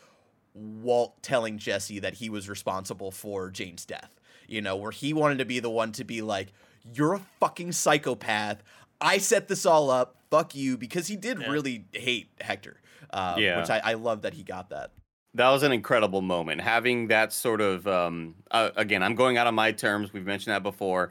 [0.55, 4.15] Walt telling Jesse that he was responsible for Jane's death.
[4.47, 6.49] You know, where he wanted to be the one to be like,
[6.93, 8.63] "You're a fucking psychopath.
[9.01, 10.17] I set this all up.
[10.31, 12.81] Fuck you," because he did really hate Hector.
[13.11, 13.61] Uh, Yeah.
[13.61, 14.91] which I, I love that he got that.
[15.35, 19.47] that was an incredible moment having that sort of um uh, again i'm going out
[19.47, 21.11] on my terms we've mentioned that before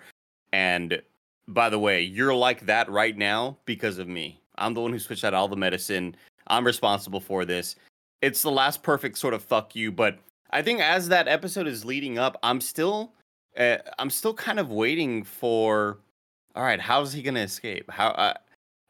[0.51, 1.01] and
[1.47, 4.39] by the way you're like that right now because of me.
[4.57, 6.15] I'm the one who switched out all the medicine.
[6.47, 7.75] I'm responsible for this.
[8.21, 10.17] It's the last perfect sort of fuck you but
[10.51, 13.11] i think as that episode is leading up i'm still
[13.57, 15.97] uh, i'm still kind of waiting for
[16.55, 17.89] all right how's he gonna escape?
[17.89, 18.33] How uh,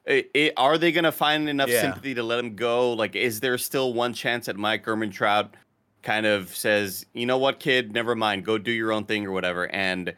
[0.07, 1.81] i i are they gonna find enough Yeah.
[1.81, 2.93] sympathy to let him go?
[2.93, 5.55] Like is there still one chance that mike Trout
[6.03, 7.93] kind of says you know what kid?
[7.93, 8.45] Never mind.
[8.45, 10.13] Go do your own thing or whatever and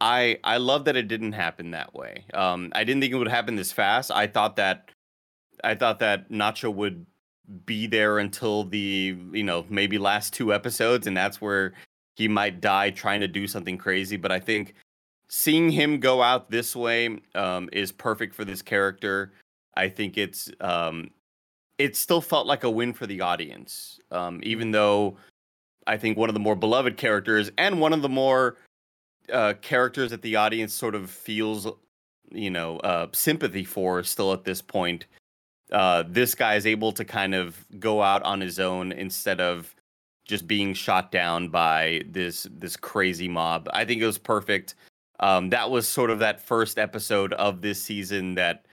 [0.00, 2.24] i i love that it didn't happen that way.
[2.34, 4.10] Um i didn't think it would happen this fast.
[4.10, 4.90] I thought that
[5.64, 7.06] i thought that nacho would
[7.66, 11.72] be there until the you know maybe last two episodes and that's where
[12.16, 14.74] he might die trying to do something crazy but i think
[15.30, 19.32] seeing him go out this way um, is perfect for this character.
[19.76, 21.10] I think it's um,
[21.78, 25.16] it still felt like a win for the audience um, even though
[25.86, 28.58] i think one of the more beloved characters and one of the more
[29.32, 31.66] uh, characters that the audience sort of feels
[32.30, 35.06] you know uh, sympathy for still at this point
[35.72, 39.74] uh, this guy is able to kind of go out on his own instead of
[40.24, 43.68] just being shot down by this this crazy mob.
[43.72, 44.74] I think it was perfect.
[45.20, 48.64] Um, that was sort of that first episode of this season that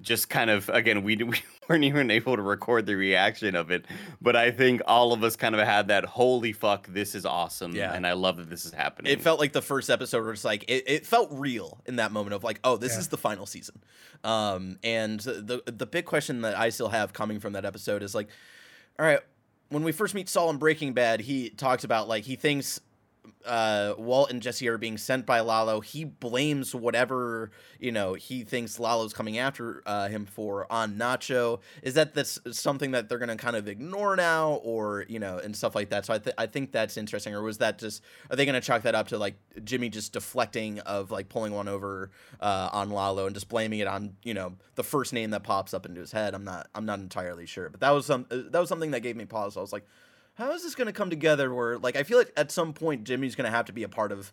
[0.00, 3.86] just kind of again we we weren't even able to record the reaction of it,
[4.20, 7.74] but I think all of us kind of had that holy fuck this is awesome
[7.74, 7.92] Yeah.
[7.92, 9.10] and I love that this is happening.
[9.12, 12.12] It felt like the first episode where it's like it, it felt real in that
[12.12, 13.00] moment of like, oh, this Yeah.
[13.00, 13.80] is the final season.
[14.24, 18.14] Um, and the the big question that I still have coming from that episode is
[18.14, 18.28] like,
[18.98, 19.20] all right,
[19.70, 22.80] when we first meet Saul in Breaking Bad, he talks about like he thinks
[23.44, 25.80] uh, Walt and Jesse are being sent by Lalo.
[25.80, 31.60] He blames whatever you know he thinks Lalo's coming after uh, him for on Nacho.
[31.82, 35.56] Is that that's something that they're gonna kind of ignore now, or you know, and
[35.56, 36.06] stuff like that?
[36.06, 37.34] So I th- I think that's interesting.
[37.34, 40.80] Or was that just are they gonna chalk that up to like Jimmy just deflecting
[40.80, 44.54] of like pulling one over uh, on Lalo and just blaming it on you know
[44.74, 46.34] the first name that pops up into his head?
[46.34, 49.00] I'm not I'm not entirely sure, but that was some uh, that was something that
[49.00, 49.56] gave me pause.
[49.56, 49.86] I was like
[50.34, 53.04] how is this going to come together where like i feel like at some point
[53.04, 54.32] jimmy's going to have to be a part of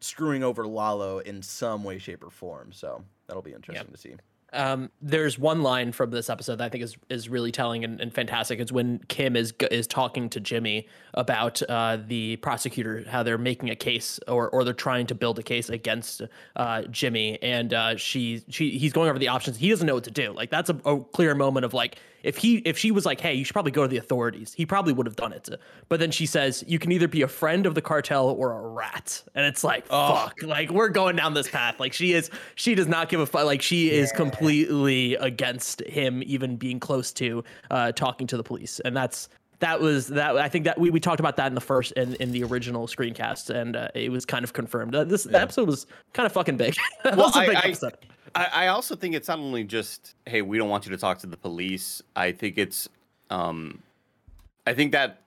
[0.00, 4.14] screwing over lalo in some way shape or form so that'll be interesting to see
[4.50, 8.00] Um, there's one line from this episode that I think is is really telling and,
[8.00, 8.60] and fantastic.
[8.60, 13.68] It's when Kim is is talking to Jimmy about uh, the prosecutor, how they're making
[13.68, 16.22] a case or or they're trying to build a case against
[16.56, 19.58] uh, Jimmy, and uh, she she he's going over the options.
[19.58, 20.32] He doesn't know what to do.
[20.32, 23.34] Like that's a, a clear moment of like if he if she was like, hey,
[23.34, 25.48] you should probably go to the authorities, he probably would have done it.
[25.88, 28.60] But then she says, you can either be a friend of the cartel or a
[28.68, 31.80] rat, and it's like fuck, like we're going down this path.
[31.80, 33.44] Like she is she does not give a fuck.
[33.46, 38.80] Like she is completely against him even being close to uh, talking to the police,
[38.84, 39.28] and that's
[39.60, 40.36] that was that.
[40.36, 42.86] I think that we, we talked about that in the first in, in the original
[42.86, 44.94] screencast, and uh, it was kind of confirmed.
[44.94, 46.76] Uh, this the episode was kind of fucking big.
[47.04, 47.94] Well, was a I- big I- episode.
[48.34, 51.18] I, I also think it's not only just hey we don't want you to talk
[51.20, 52.88] to the police i think it's
[53.30, 53.82] um
[54.66, 55.22] i think that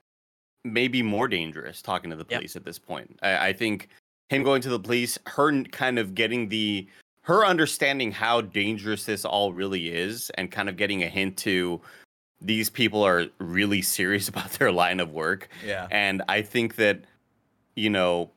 [0.63, 2.39] may be more dangerous talking to the Yep.
[2.39, 3.89] police at this point I, I think
[4.29, 6.87] him going to the police her kind of getting the
[7.23, 11.79] her understanding how dangerous this all really is and kind of getting a hint to
[12.41, 15.49] these people are really serious about their line of work.
[15.65, 15.87] Yeah.
[15.91, 17.01] And I think that,
[17.75, 18.31] you know,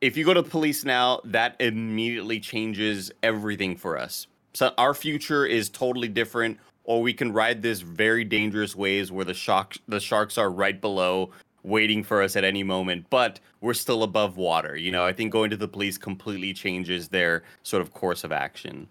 [0.00, 4.26] if you go to police now, that immediately changes everything for us.
[4.54, 9.24] So our future is totally different, or we can ride this very dangerous waves where
[9.24, 11.30] the sharks the sharks are right below,
[11.62, 14.76] waiting for us at any moment, but we're still above water.
[14.76, 18.32] You know, I think going to the police completely changes their sort of course of
[18.32, 18.88] action.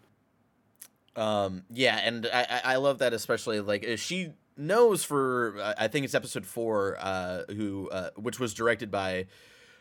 [1.16, 5.74] Um, yeah, and I, I I love that especially like uh, she knows for uh,
[5.78, 9.28] I think it's episode four, uh, who uh, which was directed by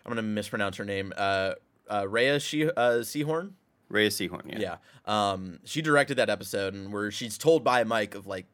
[0.04, 1.54] I'm gonna mispronounce her name, uh,
[1.90, 3.52] uh Rhea she uh, Seehorn.
[3.88, 4.76] Rhea Seehorn, yeah.
[5.06, 5.32] Yeah.
[5.32, 8.46] Um, she directed that episode, and where she's told by Mike of like,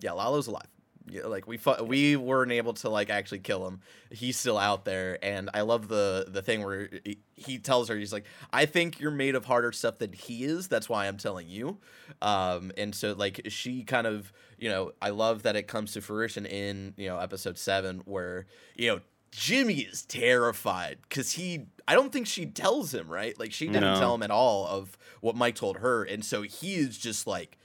[0.00, 0.66] yeah, Lalo's alive.
[1.06, 3.80] Yeah, like we fu- we weren't able to like actually kill him.
[4.10, 7.96] He's still out there, and I love the the thing where he, he tells her
[7.96, 10.66] he's like, "I think you're made of harder stuff than he is.
[10.68, 11.76] That's why I'm telling you."
[12.22, 16.00] Um, and so like she kind of you know I love that it comes to
[16.00, 19.00] fruition in you know episode seven where you know
[19.36, 23.82] Jimmy is terrified because he I don't think she tells him right like she didn't
[23.82, 23.98] No.
[23.98, 27.58] tell him at all of what Mike told her, and so he is just like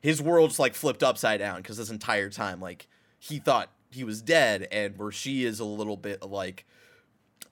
[0.00, 4.22] his world's like flipped upside down because this entire time like he thought he was
[4.22, 6.64] dead and where she is a little bit like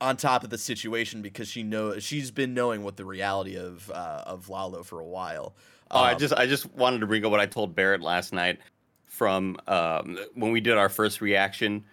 [0.01, 3.91] on top of the situation because she knows she's been knowing what the reality of
[3.91, 5.55] uh, of Lalo for a while.
[5.91, 8.33] Oh, I Um, just I just wanted to bring up what I told Barrett last
[8.33, 8.61] night
[9.07, 11.85] from um, when we did our first reaction.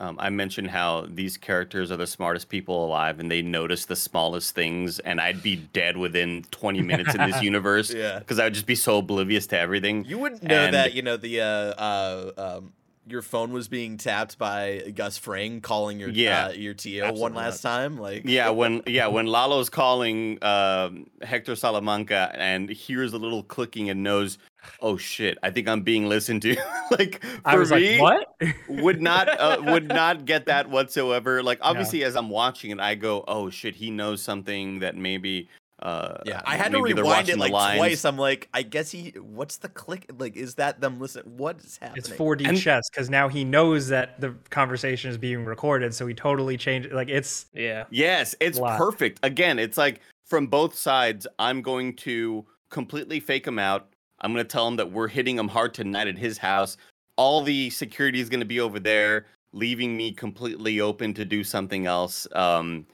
[0.00, 3.94] Um, I mentioned how these characters are the smartest people alive, and they notice the
[3.96, 7.92] smallest things, and I'd be dead within 20 minutes in this universe.
[7.92, 8.18] Yeah.
[8.18, 10.06] because I would just be so oblivious to everything.
[10.06, 12.72] you wouldn't know and- that you know the uh, uh, um,
[13.06, 17.34] your phone was being tapped by Gus Fring calling your Yeah, uh, your tío one
[17.34, 23.18] last time like Yeah, when yeah when Lalo's calling um, Hector Salamanca and hears a
[23.18, 24.38] little clicking and knows,
[24.80, 26.56] oh shit, I think I'm being listened to.
[26.98, 28.54] like for I was me, like, what?
[28.68, 31.42] would not uh, would not get that whatsoever.
[31.42, 35.48] Like obviously, as I'm watching it, I go, "Oh shit, he knows something that maybe."
[35.82, 37.78] Uh, Yeah, I had to rewind it like lines.
[37.78, 38.04] twice.
[38.04, 39.14] I'm like, I guess he.
[39.18, 40.10] What's the click?
[40.18, 41.22] Like, is that them listen?
[41.38, 41.96] What is happening?
[41.96, 46.06] It's 4D And- chess because now he knows that the conversation is being recorded, so
[46.06, 46.92] he totally changed.
[46.92, 47.84] Like it's Yeah.
[47.88, 49.20] Yes, it's perfect.
[49.22, 51.26] Again, it's like from both sides.
[51.38, 53.88] I'm going to completely fake him out.
[54.20, 56.76] I'm going to tell him that we're hitting him hard tonight at his house.
[57.16, 61.44] All the security is going to be over there, leaving me completely open to do
[61.44, 62.26] something else.
[62.32, 62.86] Um,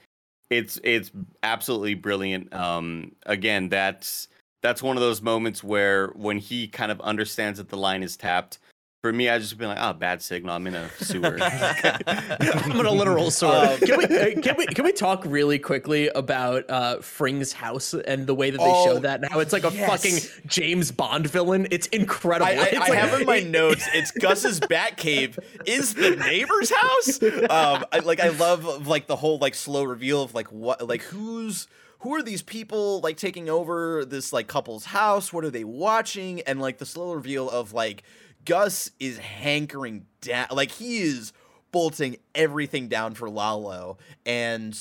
[0.49, 1.11] it's it's
[1.43, 2.53] absolutely brilliant.
[2.53, 4.29] Um, again, that's
[4.61, 8.17] that's one of those moments where when he kind of understands that the line is
[8.17, 8.59] tapped.
[9.07, 10.53] For me, I just been like, oh, bad signal.
[10.53, 11.37] I'm in a sewer.
[11.41, 13.55] I'm in a literal sewer.
[13.55, 14.07] Um, can we
[14.41, 18.57] can we can we talk really quickly about uh Fring's house and the way that
[18.57, 19.39] they Oh, show that now?
[19.39, 19.89] It's like a yes.
[19.89, 21.69] fucking James Bond villain.
[21.71, 22.47] It's incredible.
[22.51, 23.87] I, I, It's I like- have in my notes.
[23.93, 27.23] It's Gus's Batcave is the neighbor's house.
[27.23, 31.03] Um, I, like I love like the whole like slow reveal of like what like
[31.03, 35.31] who's who are these people like taking over this like couple's house?
[35.31, 36.41] What are they watching?
[36.41, 38.03] And like the slow reveal of like
[38.47, 41.33] Gus is hankering down, like he is
[41.71, 44.73] bolting everything down for Lalo, and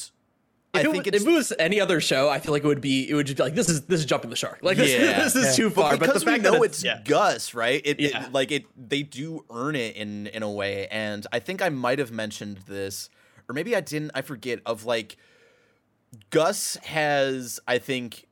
[0.73, 2.63] I If it, think was, it's if it was any other show, I feel like
[2.63, 4.59] it would be it would just be like this is this is jumping the shark.
[4.63, 5.23] Like this, Yeah.
[5.25, 5.53] this is Yeah.
[5.65, 5.93] too far.
[5.93, 7.01] But, because the fact we know that it's, yeah.
[7.05, 7.81] Gus, right?
[7.85, 11.61] It, it- like it they do earn it in in a way, and I think
[11.63, 13.11] I might have mentioned this,
[13.49, 14.13] or maybe I didn't.
[14.15, 14.61] I forget.
[14.67, 15.17] Of like,
[16.31, 18.27] Gus has, I think,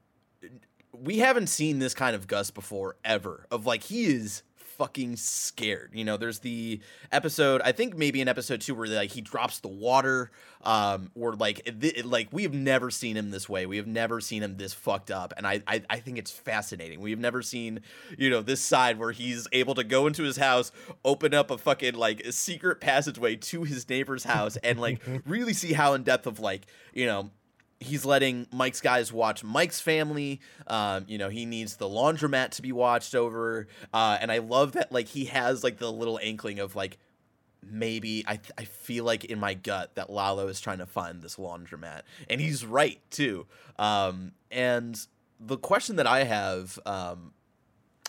[0.93, 3.47] we haven't seen this kind of Gus before ever.
[3.51, 4.43] Of like, he is
[4.77, 5.91] fucking scared.
[5.95, 6.81] You know, there's the
[7.13, 7.63] episode.
[7.63, 10.31] I think maybe in episode two where like he drops the water.
[10.63, 13.67] Um, or like, it, like we have never seen him this way.
[13.67, 17.01] We have never seen him this fucked up, and I, I, I think it's fascinating.
[17.01, 17.81] We have never seen,
[18.17, 20.73] you know, this side where he's able to go into his house,
[21.05, 25.53] open up a fucking like a secret passageway to his neighbor's house, and like really
[25.53, 26.63] see how in depth of like,
[26.95, 27.31] you know,
[27.81, 30.41] he's letting Mike's guys watch Mike's family.
[30.67, 33.67] Um, you know, he needs the laundromat to be watched over.
[33.93, 36.99] Uh, and I love that like he has like the little inkling of like
[37.63, 41.37] maybe I I feel like in my gut that Lalo is trying to find this
[41.37, 42.03] laundromat.
[42.29, 43.47] And he's right too.
[43.79, 44.99] Um, and
[45.41, 47.33] the question that I have um,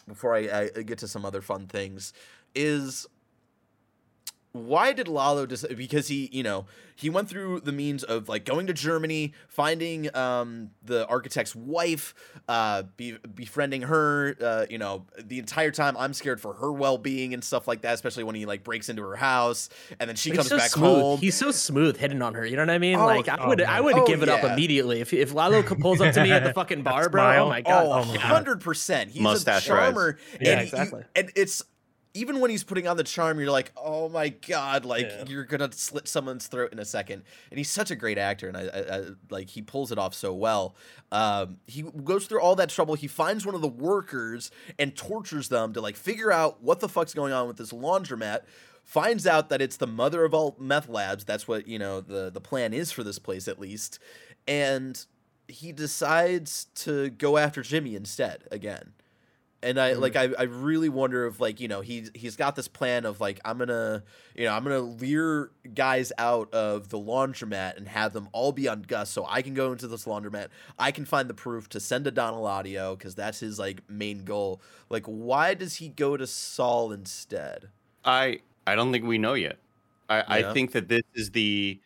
[0.08, 2.14] before I, I get to some other fun things
[2.54, 3.08] is
[4.56, 6.66] why did Lalo just because he you know
[6.98, 12.16] he went through the means of like going to Germany, finding um, the architect's wife,
[12.48, 14.38] uh, be, befriending her.
[14.42, 17.82] Uh, you know, the entire time I'm scared for her well being and stuff like
[17.82, 19.68] that, especially when he like breaks into her house
[20.00, 21.02] and then she But comes he's so back smooth.
[21.02, 21.20] home.
[21.20, 22.46] He's so smooth hitting on her.
[22.46, 22.96] You know what I mean?
[22.98, 25.62] Oh, like I oh, would, I would Oh, give it up immediately if if Lalo
[25.82, 27.22] pulls up to me at the fucking bar, bro.
[27.24, 27.46] smile.
[27.46, 27.86] Oh my god.
[27.88, 28.24] Oh, Oh my God.
[28.24, 29.12] 100 percent.
[29.12, 30.18] He's Mustache a charmer.
[30.40, 31.04] Yeah, and he- exactly.
[31.14, 31.62] and it's
[32.16, 35.26] even when he's putting on the charm, you're like, oh my god, like Yeah.
[35.28, 37.24] you're gonna slit someone's throat in a second.
[37.52, 40.14] And he's such a great actor, and I, I, I like he pulls it off
[40.14, 40.76] so well.
[41.12, 42.96] Um, he goes through all that trouble.
[42.96, 44.50] He finds one of the workers
[44.80, 48.42] and tortures them to like figure out what the fuck's going on with this laundromat.
[48.84, 51.26] Finds out that it's the mother of all meth labs.
[51.26, 54.00] That's what you know the the plan is for this place at least,
[54.48, 55.06] and
[55.48, 58.94] he decides to go after Jimmy instead again.
[59.64, 60.36] And I like mm.
[60.38, 63.40] I, I really wonder if like, you know, he he's got this plan of like
[63.44, 64.04] I'm gonna
[64.36, 68.68] you know, I'm gonna lure guys out of the laundromat and have them all be
[68.68, 70.50] on Gus so I can go into this laundromat.
[70.78, 74.24] I can find the proof to send to Don Eladio because that's his like main
[74.24, 74.62] goal.
[74.90, 77.70] Like, why does he go to Saul instead?
[78.04, 79.58] I I don't think we know yet.
[80.10, 80.50] I, Yeah.
[80.50, 81.80] I think that this is the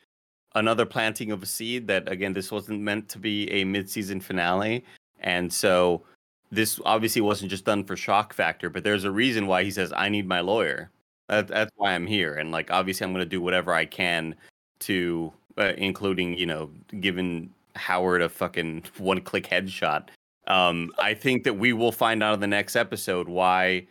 [0.55, 4.83] another planting of a seed that again this wasn't meant to be a mid-season finale
[5.19, 6.03] and so
[6.51, 9.93] this obviously wasn't just done for shock factor but there's a reason why he says
[9.95, 10.89] i need my lawyer.
[11.27, 14.35] That, that's why i'm here and like obviously i'm going to do whatever i can
[14.79, 20.09] to uh, including you know giving howard a fucking one click headshot.
[20.47, 23.87] Um i think that we will find out in the next episode why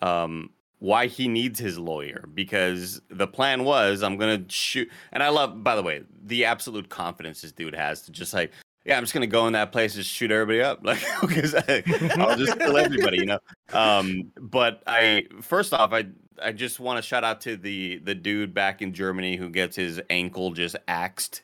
[0.00, 5.28] um why he needs his lawyer because the plan was I'm gonna shoot and I
[5.28, 8.50] love by the way the absolute confidence this dude has to just like
[8.84, 12.36] yeah I'm just gonna go in that place and shoot everybody up like because I'll
[12.36, 13.38] just kill everybody you know
[13.72, 16.06] um but I first off I
[16.42, 19.76] I just want to shout out to the the dude back in Germany who gets
[19.76, 21.42] his ankle just axed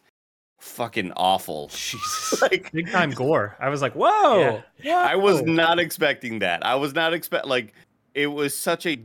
[0.59, 2.41] fucking awful Jesus.
[2.43, 3.57] like Big time gore.
[3.61, 4.63] I was like, whoa.
[4.83, 6.65] yeah, I was not expecting that.
[6.65, 7.75] I was not expect like
[8.15, 8.99] it was such a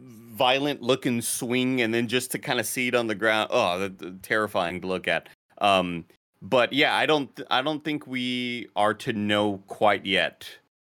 [0.00, 3.48] violent looking swing, and then just to kind of see it on the ground.
[3.52, 5.28] Oh, the, the- terrifying to look at.
[5.58, 6.06] Um,
[6.44, 7.40] but yeah, I don't.
[7.50, 10.46] I don't think we are to know quite yet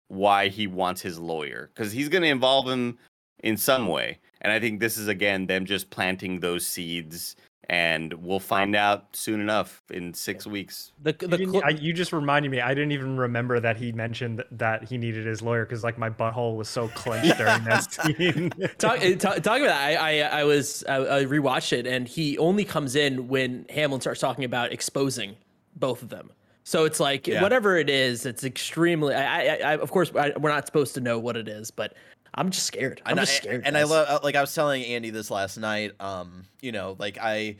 [0.09, 2.98] why he wants his lawyer because he's going to involve him
[3.42, 7.34] in some way, and I think this is again them just planting those seeds.
[7.68, 10.92] And we'll find out soon enough in six weeks.
[11.02, 12.61] The, You, the didn't- cl- I- you just reminded me.
[12.61, 15.98] I didn't even remember that he mentioned that, that he needed his lawyer because like
[15.98, 18.50] my butthole was so clenched during that scene.
[18.78, 22.07] talk, uh, talk, talking about that, I, I, I was I, I rewatched it, and
[22.07, 25.34] he only comes in when Hamlin starts talking about exposing
[25.77, 26.31] both of them.
[26.64, 27.43] So it's like Yeah.
[27.43, 29.14] whatever it is, it's extremely.
[29.14, 31.95] I, I, I of course, I, we're not supposed to know what it is, but
[32.35, 33.01] I'm just scared.
[33.07, 33.62] I'm and just I, scared.
[33.64, 35.93] And I love, like I was telling Andy this last night.
[36.01, 37.57] Um, you know, like I,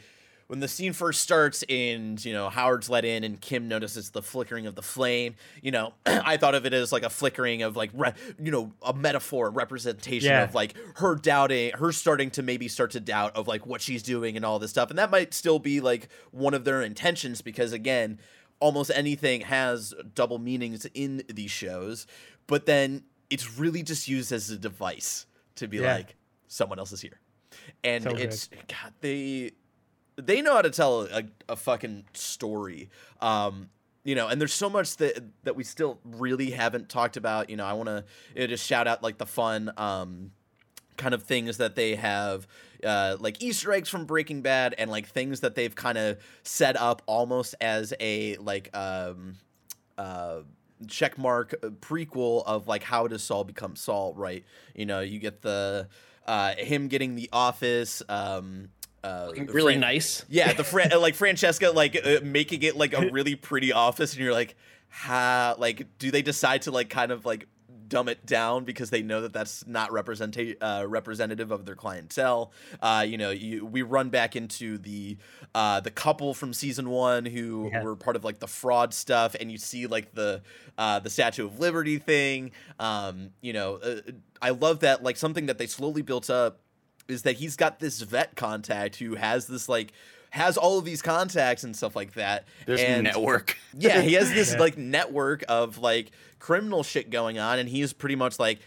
[0.49, 4.23] when the scene first starts and you know Howard's let in and Kim notices the
[4.23, 5.35] flickering of the flame.
[5.63, 8.73] You know, I thought of it as like a flickering of like, re- you know,
[8.83, 10.45] a metaphor, representation Yeah.
[10.45, 14.03] of like her doubting, her starting to maybe start to doubt of like what she's
[14.03, 14.91] doing and all this stuff.
[14.91, 18.19] And that might still be like one of their intentions because again.
[18.59, 22.07] Almost anything has double meanings in these shows,
[22.47, 25.27] but then it's really just used as a device
[25.57, 25.97] to be Yeah.
[25.97, 26.17] like
[26.49, 27.21] someone else is here
[27.85, 28.21] and So good.
[28.21, 29.51] it's god they
[30.17, 32.89] they know how to tell a, a fucking story
[33.21, 33.69] um
[34.05, 37.57] you know and there's so much that that we still really haven't talked about you
[37.57, 40.31] know i want to just shout out like the fun um
[40.97, 42.47] kind of things that they have
[42.85, 46.77] uh, like easter eggs from breaking bad and like things that they've kind of set
[46.81, 49.35] up almost as a like um
[49.99, 50.41] uh
[50.89, 54.45] check mark uh, prequel of like how does Saul become Saul, right?
[54.75, 55.89] You know, you get the
[56.27, 58.69] uh him getting the office um
[59.07, 60.25] uh really Fran- nice.
[60.29, 64.33] Yeah, the like Francesca like uh, making it like a really pretty office and you're
[64.33, 64.57] like
[64.89, 67.47] how like do they decide to like kind of like
[67.89, 72.51] dumb it down because they know that that's not representa- uh, representative of their clientele.
[72.83, 75.17] Uh, you know, you, we run back into the
[75.55, 77.85] uh, the couple from season one who Yeah.
[77.85, 80.43] were part of like the fraud stuff, and you see like the
[80.77, 82.51] uh, the Statue of Liberty thing.
[82.81, 84.01] Um, you know, uh,
[84.43, 86.59] I love that like something that they slowly built up
[87.09, 89.93] is that he's got this vet contact who has this like
[90.31, 92.45] has all of these contacts and stuff like that.
[92.67, 93.57] There's and network.
[93.79, 94.59] yeah, he has this Yeah.
[94.59, 98.59] like network of like criminal shit going on, and he's pretty much like,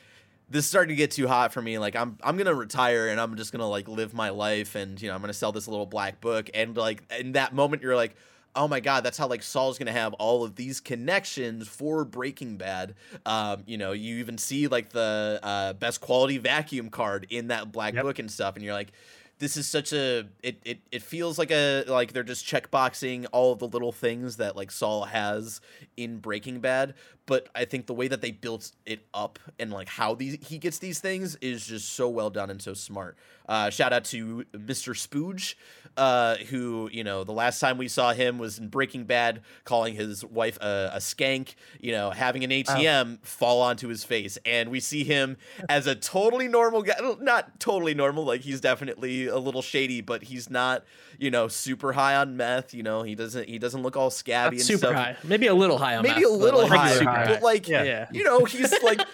[0.49, 1.77] this is starting to get too hot for me.
[1.77, 5.09] Like, I'm I'm gonna retire and I'm just gonna like live my life, and you
[5.09, 6.49] know I'm gonna sell this little black book.
[6.53, 8.15] And like in that moment, you're like.
[8.59, 9.05] Oh my God!
[9.05, 12.93] That's how like Saul's gonna have all of these connections for Breaking Bad.
[13.25, 17.71] Um, you know, you even see like the uh, best quality vacuum card in that
[17.71, 18.03] black Yep.
[18.03, 18.91] book and stuff, and you're like,
[19.39, 23.53] this is such a it, it it feels like a like they're just checkboxing all
[23.53, 25.61] of the little things that like Saul has
[25.99, 26.93] in Breaking Bad,
[27.25, 30.57] but I think the way that they built it up and like how these he
[30.57, 33.17] gets these things is just so well done and so smart.
[33.47, 34.93] Uh, shout out to Mr.
[34.95, 35.55] Spooge,
[35.97, 39.95] uh, who you know the last time we saw him was in Breaking Bad, calling
[39.95, 41.55] his wife a, a skank.
[41.81, 45.35] You know, having an ATM fall onto his face, and we see him
[45.67, 46.95] as a totally normal guy.
[47.19, 50.83] Not totally normal, like he's definitely a little shady, but he's not
[51.17, 52.73] you know super high on meth.
[52.73, 54.93] You know, he doesn't he doesn't look all scabby Not and super stuff.
[54.93, 55.17] high.
[55.23, 57.25] Maybe a little high on Maybe a little like, high, super high.
[57.27, 57.83] but like Yeah.
[57.83, 58.07] Yeah.
[58.11, 59.01] you know, he's like.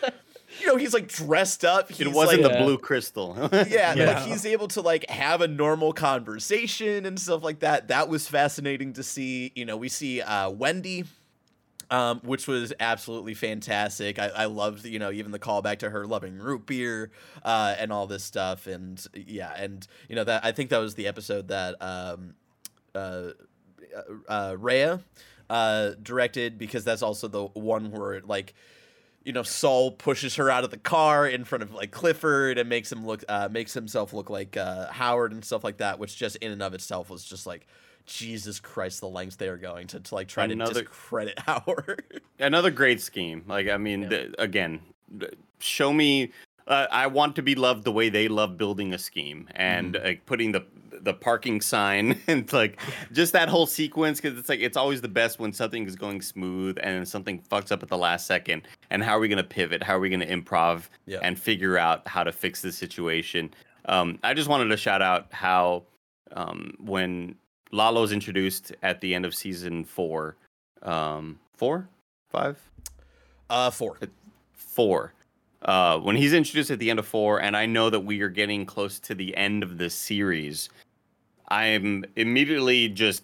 [0.61, 1.89] You know, he's like dressed up.
[1.89, 3.35] He's It wasn't like, the uh, blue crystal.
[3.51, 4.05] yeah, Yeah.
[4.05, 7.89] like he's able to like have a normal conversation and stuff like that.
[7.89, 9.51] That was fascinating to see.
[9.53, 11.03] You know, we see uh, Wendy,
[11.91, 14.17] um, which was absolutely fantastic.
[14.17, 17.11] I, I loved, you know, even the callback to her loving root beer
[17.43, 18.65] uh, and all this stuff.
[18.65, 22.35] And yeah, and you know that I think that was the episode that um,
[22.95, 23.31] uh,
[24.29, 25.01] uh, Rhea
[25.49, 28.53] uh, directed because that's also the one where like
[29.23, 32.69] you know Saul pushes her out of the car in front of like Clifford and
[32.69, 36.15] makes him look uh, makes himself look like uh, Howard and stuff like that, which
[36.15, 37.67] just in and of itself was just like
[38.05, 42.21] Jesus Christ, the lengths they are going to, to like try to discredit Howard.
[42.39, 43.43] Another great scheme.
[43.47, 44.81] Like I mean, again,
[45.19, 46.31] th- show me.
[46.67, 50.05] Uh, I want to be loved the way they love building a scheme and Mm-hmm.
[50.05, 50.65] like putting the
[51.01, 52.79] the parking sign and like
[53.11, 56.19] just that whole sequence because it's like it's always the best when something is going
[56.21, 58.63] smooth and then something fucks up at the last second.
[58.89, 59.83] And how are we gonna pivot?
[59.83, 61.19] How are we gonna improv Yeah.
[61.21, 63.53] and figure out how to fix the situation?
[63.87, 65.83] Um, I just wanted to shout out how
[66.31, 67.35] um, when
[67.71, 70.37] Lalo's introduced at the end of season four,
[70.81, 71.87] um, four,
[72.31, 72.59] five,
[73.49, 73.97] Uh, four.
[74.53, 75.13] four.
[75.65, 78.29] Uh, when he's introduced at the end of four, and I know that we are
[78.29, 80.69] getting close to the end of the series,
[81.49, 83.23] I'm immediately just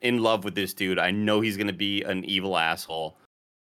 [0.00, 0.98] in love with this dude.
[0.98, 3.16] I know he's gonna be an evil asshole,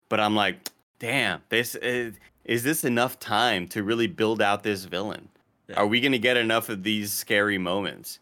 [0.09, 2.15] but I'm like, damn, this is,
[2.47, 5.29] is this enough time to really build out this villain?
[5.69, 5.77] Yeah.
[5.77, 8.19] Are we gonna get enough of these scary moments?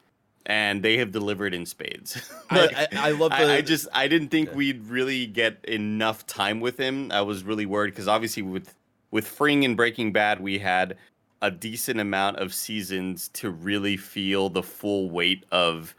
[0.47, 2.21] And they have delivered in spades.
[2.51, 3.37] I, I, I love the.
[3.37, 4.57] I, I just I didn't think Yeah.
[4.57, 7.11] we'd really get enough time with him.
[7.13, 8.75] I was really worried because obviously with
[9.15, 10.97] with Fring and Breaking Bad, we had
[11.41, 15.95] a decent amount of seasons to really feel the full weight of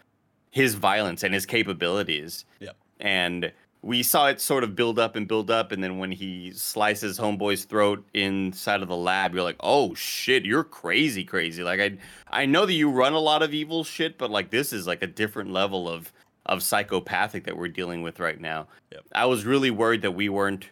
[0.51, 2.43] his violence and his capabilities.
[2.59, 2.75] Yep.
[2.99, 6.51] And we saw it sort of build up and build up, and then when he
[6.51, 11.79] slices Homeboy's throat inside of the lab, you're like, "Oh shit, you're crazy, crazy!" Like
[11.79, 11.97] I,
[12.29, 15.01] I know that you run a lot of evil shit, but like this is like
[15.01, 16.11] a different level of
[16.47, 18.67] of psychopathic that we're dealing with right now.
[18.91, 19.05] Yep.
[19.13, 20.69] I was really worried that we weren't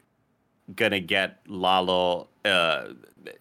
[0.76, 2.28] gonna get Lalo.
[2.46, 2.90] Uh,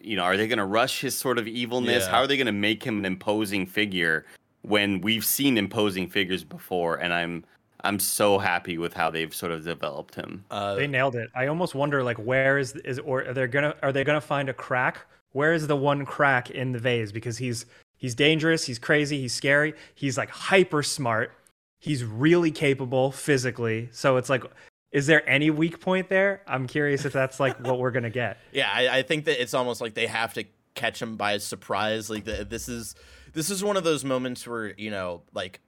[0.00, 2.04] you know, are they gonna rush his sort of evilness?
[2.04, 2.10] Yeah.
[2.10, 4.24] How are they gonna make him an imposing figure
[4.62, 6.96] when we've seen imposing figures before?
[6.96, 7.44] And I'm
[7.84, 10.44] I'm so happy with how they've sort of developed him.
[10.52, 11.30] uh, They nailed it.
[11.34, 14.48] I almost wonder like where is is or are they gonna are they gonna find
[14.48, 15.06] a crack?
[15.32, 17.10] Where is the one crack in the vase?
[17.10, 17.66] Because he's
[17.96, 21.32] he's dangerous, he's crazy, he's scary, he's like hyper smart,
[21.80, 23.88] he's really capable physically.
[23.92, 24.44] So it's like,
[24.92, 26.42] is there any weak point there?
[26.46, 28.38] I'm curious if that's like what we're gonna get.
[28.52, 32.10] Yeah, I, I think that it's almost like they have to catch him by surprise.
[32.10, 32.94] Like the, this is
[33.32, 35.60] this is one of those moments where you know, like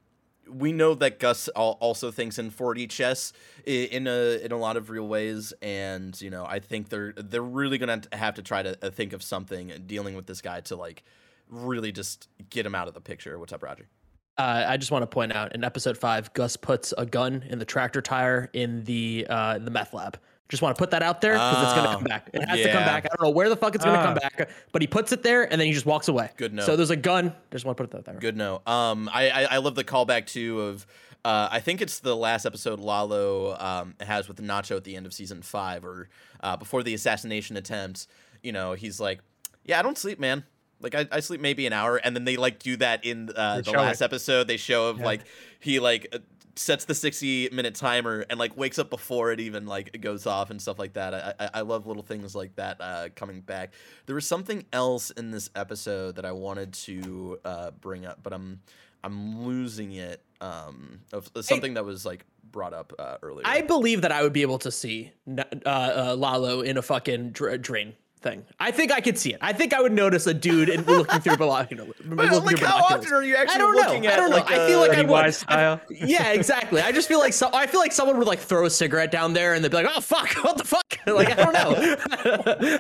[0.49, 3.33] we know that Gus also thinks in 4D chess
[3.65, 7.43] in a in a lot of real ways, and you know, I think they're they're
[7.43, 10.77] really gonna have to try to uh, think of something dealing with this guy to
[10.77, 11.03] like
[11.49, 13.39] really just get him out of the picture.
[13.39, 13.89] What's up, Roger?
[14.37, 17.59] Uh, I just want to point out in episode five, Gus puts a gun in
[17.59, 20.19] the tractor tire in the uh, the meth lab.
[20.49, 22.29] Just want to put that out there because it's gonna Oh, come back.
[22.35, 23.05] It has to come back.
[23.07, 24.29] I don't know where the fuck it's gonna come Ah.
[24.29, 26.31] back, but he puts it there and then he just walks away.
[26.37, 26.67] Good note.
[26.67, 27.33] So there's a gun.
[27.51, 28.15] Just want to put it out there.
[28.21, 28.61] Good no.
[28.67, 30.87] Um, I, I I love the callback too of.
[31.25, 35.07] Uh, I think it's the last episode Lalo um, has with Nacho at the end
[35.07, 36.11] of season five, or
[36.43, 38.07] uh, before the assassination attempt.
[38.43, 39.21] You know, he's like,
[39.65, 40.45] "Yeah, I don't sleep, man.
[40.81, 43.61] Like, I, I sleep maybe an hour." And then they like do that in uh,
[43.63, 44.05] the last it.
[44.05, 44.49] episode.
[44.49, 45.05] They show of Yeah.
[45.07, 45.21] like
[45.61, 46.19] he like uh,
[46.57, 50.51] sets the sixty minute timer and like wakes up before it even like goes off
[50.51, 51.15] and stuff like that.
[51.15, 53.73] I I, I love little things like that uh, coming back.
[54.07, 58.33] There was something else in this episode that I wanted to uh, bring up, but
[58.33, 58.61] I'm
[59.03, 60.23] I'm losing it.
[60.41, 63.43] Um, of of something that was like brought up uh, earlier.
[63.47, 67.31] I believe that I would be able to see uh, uh, Lalo in a fucking
[67.31, 67.95] dr- drain
[68.25, 68.45] thing.
[68.59, 69.39] I think I could see it.
[69.41, 71.95] I think I would notice a dude and looking through binoculars.
[72.05, 73.83] But, like, how often are you actually I don't know.
[73.83, 74.37] looking I don't know.
[74.39, 75.35] like I feel like I would.
[75.35, 75.81] Style.
[75.89, 76.81] I- yeah, exactly.
[76.81, 79.33] I just feel like so, I feel like someone would like throw a cigarette down
[79.35, 81.97] there and they'd be like, "Oh fuck, what the fuck?" like I don't know.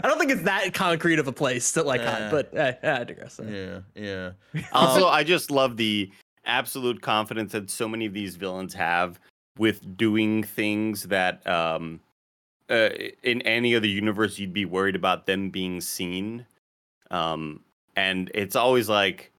[0.02, 2.72] I don't think it's that concrete of a place to like hide, Uh, but uh,
[3.00, 3.38] I digress.
[3.46, 4.30] yeah, yeah.
[4.72, 6.10] Also, I just love the
[6.46, 9.20] absolute confidence that so many of these villains have
[9.58, 12.00] with doing things that um
[12.70, 12.90] uh,
[13.22, 16.46] in any other universe you'd be worried about them being seen.
[17.10, 17.60] Um
[17.96, 19.32] and it's always like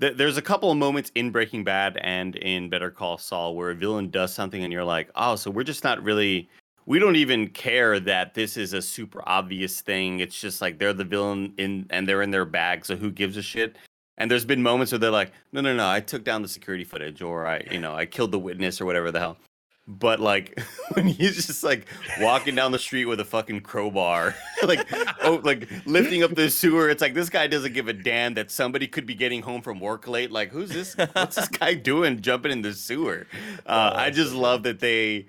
[0.00, 3.70] th- there's a couple of moments in Breaking Bad and in Better Call Saul where
[3.70, 6.48] a villain does something and you're like, "Oh, so we're just not really
[6.86, 10.20] we don't even care that this is a super obvious thing.
[10.20, 13.36] It's just like they're the villain in and they're in their bag, so who gives
[13.36, 13.76] a shit?
[14.18, 16.84] And there's been moments where they're like, no, no, no, I took down the security
[16.84, 19.36] footage, or I, you know, I killed the witness, or whatever the hell.
[19.88, 20.60] But like
[20.94, 21.86] when he's just like
[22.20, 24.86] walking down the street with a fucking crowbar, like
[25.22, 28.50] oh, like lifting up the sewer, it's like this guy doesn't give a damn that
[28.50, 30.32] somebody could be getting home from work late.
[30.32, 30.94] Like who's this?
[31.12, 33.26] What's this guy doing jumping in the sewer?
[33.64, 35.26] Uh, I just love that they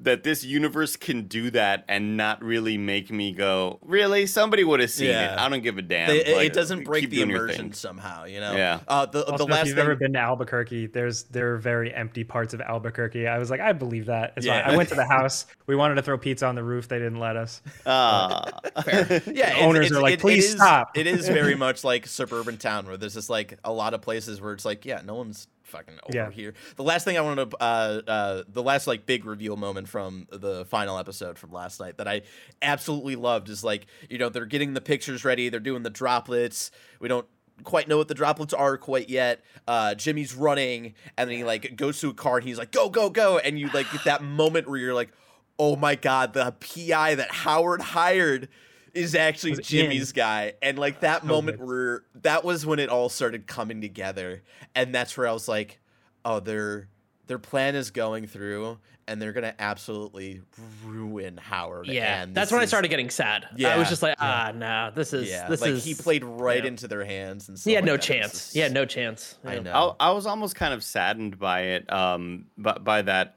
[0.00, 4.26] that this universe can do that and not really make me go, really?
[4.26, 5.36] Somebody would have seen it.
[5.36, 6.08] I don't give a damn.
[6.08, 8.54] They, it- Like, it doesn't break the immersion somehow, you know.
[8.54, 8.78] Yeah.
[8.86, 9.84] Uh, the Also, the last if you've thing.
[9.84, 13.26] ever been to Albuquerque, there's there are very empty parts of Albuquerque.
[13.26, 14.34] I was like, I believe that.
[14.36, 14.62] It's Yeah.
[14.64, 14.74] fine.
[14.74, 15.46] I went to the house.
[15.66, 16.86] We wanted to throw pizza on the roof.
[16.86, 17.60] They didn't let us.
[17.84, 18.44] Ah.
[18.86, 21.82] yeah, it's- owners it's- are like, it- it "Please is- stop." It is very much
[21.82, 25.00] like suburban town where there's just like a lot of places where it's like, yeah,
[25.04, 26.30] no one's fucking over Yeah.
[26.30, 26.54] here.
[26.76, 30.26] The last thing I wanted to, uh, uh, the last like big reveal moment from
[30.30, 32.22] the final episode from last night that I
[32.62, 36.70] absolutely loved is like, you know, they're getting the pictures ready, they're doing the droplets.
[37.00, 37.26] We don't
[37.64, 39.42] quite know what the droplets are quite yet.
[39.66, 42.88] Uh, Jimmy's running, and then he like goes to a car, and he's like, "Go,
[42.88, 45.10] go, go!" And you like get that moment where you're like,
[45.58, 48.48] "Oh my god, the PI that Howard hired
[48.94, 49.64] is actually Was in.
[49.64, 51.66] Jimmy's guy." And like that So moment good.
[51.66, 54.42] where that was when it all started coming together,
[54.74, 55.80] and that's where I was like,
[56.24, 56.88] "Oh, their
[57.26, 60.42] their plan is going through." And they're gonna absolutely
[60.84, 61.86] ruin Howard.
[61.86, 63.46] Yeah, and that's this when I started getting sad.
[63.56, 63.70] Yeah.
[63.74, 65.82] I was just like, ah, no, this is Yeah, this like is.
[65.82, 66.68] he played right yeah.
[66.68, 68.10] into their hands, and He had like no that.
[68.10, 68.32] It was chance.
[68.32, 69.38] just- He had no chance.
[69.46, 69.96] I know.
[69.98, 73.36] I, I was almost kind of saddened by it, um, by, by that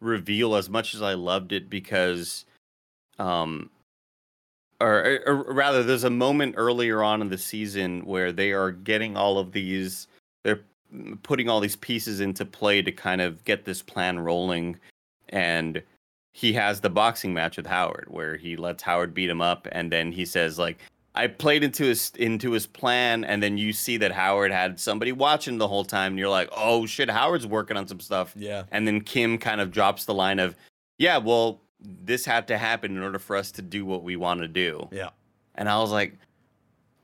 [0.00, 2.46] reveal as much as I loved it because,
[3.18, 3.68] um,
[4.82, 9.16] or, or rather, there's a moment earlier on in the season where they are getting
[9.16, 10.08] all of these,
[10.44, 10.60] they're
[11.22, 14.78] putting all these pieces into play to kind of get this plan rolling,
[15.28, 15.82] and
[16.32, 19.90] he has the boxing match with Howard where he lets Howard beat him up, and
[19.90, 20.78] then he says like.
[21.14, 25.12] I played into his into his plan, and then you see that Howard had somebody
[25.12, 28.62] watching the whole time, and you're like, "Oh shit, Howard's working on some stuff." Yeah.
[28.72, 30.56] And then Kim kind of drops the line of,
[30.96, 31.60] "Yeah, well,
[32.04, 34.88] this had to happen in order for us to do what we want to do."
[34.92, 35.10] Yeah.
[35.54, 36.14] And I was like,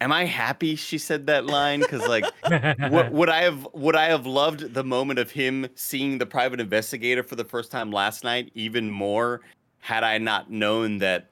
[0.01, 1.81] "Am I happy she said that line?
[1.81, 2.25] Because like,
[2.91, 6.61] would, would I have would I have loved the moment of him seeing the private
[6.61, 9.41] investigator for the first time last night even more
[9.81, 11.31] had I not known that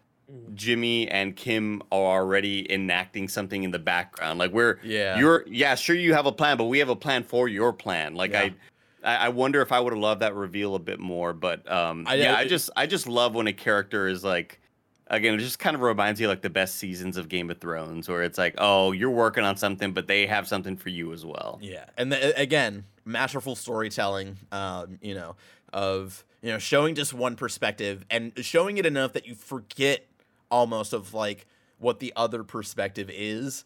[0.55, 4.39] Jimmy and Kim are already enacting something in the background.
[4.39, 5.19] Like we're Yeah.
[5.19, 8.15] you're yeah, sure you have a plan, but we have a plan for your plan.
[8.15, 8.41] Like Yeah.
[8.43, 8.55] I
[9.07, 12.05] I I wonder if I would have loved that reveal a bit more, but um
[12.07, 14.61] I- yeah, I- I just I just love when a character is like
[15.09, 18.09] again, it just kind of reminds you like the best seasons of Game of Thrones
[18.09, 21.25] where it's like, "Oh, you're working on something, but they have something for you as
[21.25, 24.37] well." Yeah, and the, again, masterful storytelling.
[24.51, 25.37] Um, you know,
[25.73, 30.07] of you know showing just one perspective and showing it enough that you forget
[30.51, 31.47] almost of like
[31.79, 33.65] what the other perspective is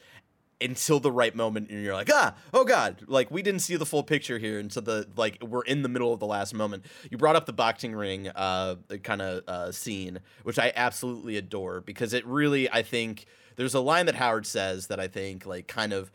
[0.61, 3.87] until the right moment and you're like ah oh god like we didn't see the
[3.87, 7.17] full picture here until the like we're in the middle of the last moment you
[7.17, 12.13] brought up the boxing ring uh kind of uh scene which i absolutely adore because
[12.13, 15.93] it really i think there's a line that howard says that i think like kind
[15.93, 16.11] of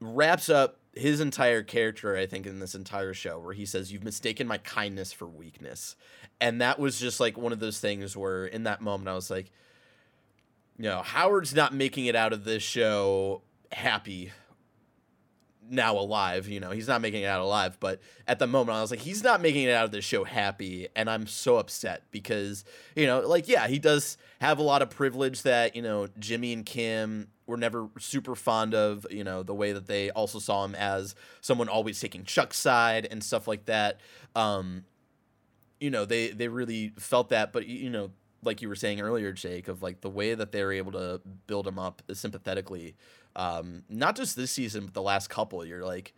[0.00, 4.04] wraps up his entire character, I think, in this entire show, where he says, You've
[4.04, 5.96] mistaken my kindness for weakness.
[6.40, 9.30] And that was just like one of those things where in that moment I was
[9.30, 9.50] like,
[10.78, 14.32] you know, Howard's not making it out of this show happy
[15.70, 18.80] now alive, you know, he's not making it out alive, but at the moment I
[18.80, 22.04] was like, he's not making it out of this show happy, and I'm so upset
[22.10, 22.64] because,
[22.96, 26.52] you know, like, yeah, he does have a lot of privilege that, you know, Jimmy
[26.52, 30.64] and Kim were never super fond of, you know, the way that they also saw
[30.64, 34.00] him as someone always taking Chuck's side and stuff like that.
[34.34, 34.84] Um,
[35.80, 38.10] you know, they they really felt that, but you know,
[38.42, 41.20] like you were saying earlier, Jake, of like the way that they were able to
[41.46, 42.94] build him up sympathetically,
[43.36, 45.64] um, not just this season, but the last couple.
[45.64, 46.14] You're like,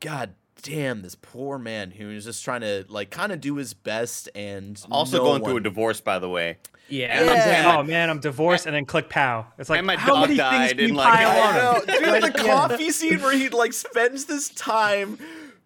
[0.00, 4.28] God, damn, this poor man who's just trying to like kind of do his best
[4.34, 6.58] and Also no going through a divorce, by the way.
[6.88, 7.20] Yeah.
[7.20, 7.44] And I'm Yeah.
[7.44, 9.46] saying, oh man, I'm divorced, and then click pow.
[9.58, 11.40] It's like And my how dog many died things can you and, like, pile I
[11.40, 11.54] on?
[11.54, 11.64] I him?
[11.64, 11.86] know, dude.
[12.04, 12.48] The at the end.
[12.48, 15.18] coffee scene where he like spends this time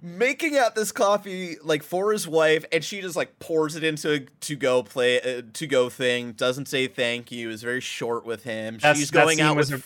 [0.03, 4.13] making out this coffee like for his wife, and she just like pours it into
[4.13, 6.33] a to go play uh, to go thing.
[6.33, 7.51] Doesn't say thank you.
[7.51, 8.75] Is very short with him.
[8.79, 9.73] That's- She's going out with.
[9.73, 9.83] a-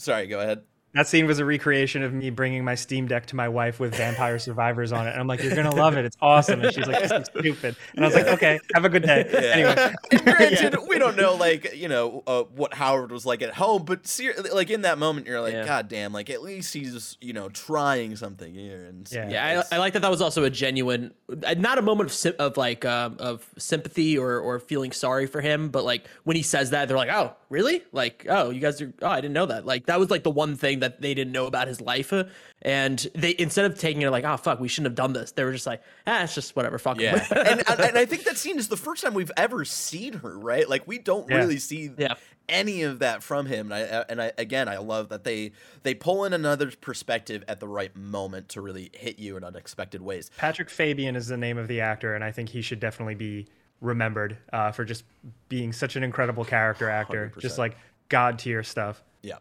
[0.00, 0.62] Sorry, go ahead.
[0.98, 3.94] That scene was a recreation of me bringing my Steam Deck to my wife with
[3.94, 6.04] Vampire Survivors on it, and I'm like, "You're gonna love it.
[6.04, 8.88] It's awesome." And she's like, "This is stupid," and I was like, "Okay, have a
[8.88, 13.24] good day." Anyway, And granted, we don't know, like you know, uh, what Howard was
[13.24, 15.64] like at home, but ser- like in that moment, you're like, Yeah.
[15.64, 18.84] God damn, like at least he's you know trying something here.
[18.86, 19.28] And Yeah.
[19.30, 20.02] Yeah, I, I like that.
[20.02, 21.14] That was also a genuine,
[21.46, 25.28] uh, not a moment of sim- of like um, of sympathy or or feeling sorry
[25.28, 27.82] for him, but like when he says that, they're like, "Oh, really?
[27.92, 28.92] Like, oh, you guys are?
[29.02, 31.32] Oh, I didn't know that." Like that was like the one thing that they didn't
[31.32, 32.24] know about his life, uh,
[32.62, 35.44] and they instead of taking it like, "Oh, fuck, we shouldn't have done this," they
[35.44, 37.00] were just like, "Ah, it's just whatever, Fuck.
[37.00, 40.14] Yeah, and, and and I think that scene is the first time we've ever seen
[40.14, 40.68] her, right?
[40.68, 41.36] Like we don't Yeah.
[41.38, 42.14] really see Yeah.
[42.48, 43.70] any of that from him.
[43.72, 47.60] And I and I again, I love that they they pull in another perspective at
[47.60, 50.30] the right moment to really hit you in unexpected ways.
[50.38, 53.46] Patrick Fabian is the name of the actor, and I think he should definitely be
[53.80, 55.04] remembered uh, for just
[55.48, 57.40] being such an incredible character actor, 100%.
[57.40, 57.76] just like
[58.08, 59.02] god tier stuff.
[59.22, 59.36] Yeah.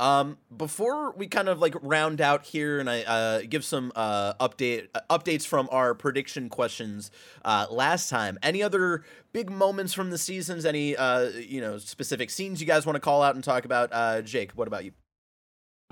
[0.00, 4.34] Um, before we kind of like round out here and I uh, give some uh,
[4.34, 7.10] update uh, updates from our prediction questions
[7.44, 8.38] uh, last time.
[8.42, 10.64] Any other big moments from the seasons?
[10.64, 13.90] Any uh, you know specific scenes you guys want to call out and talk about?
[13.92, 14.92] Uh, Jake, what about you?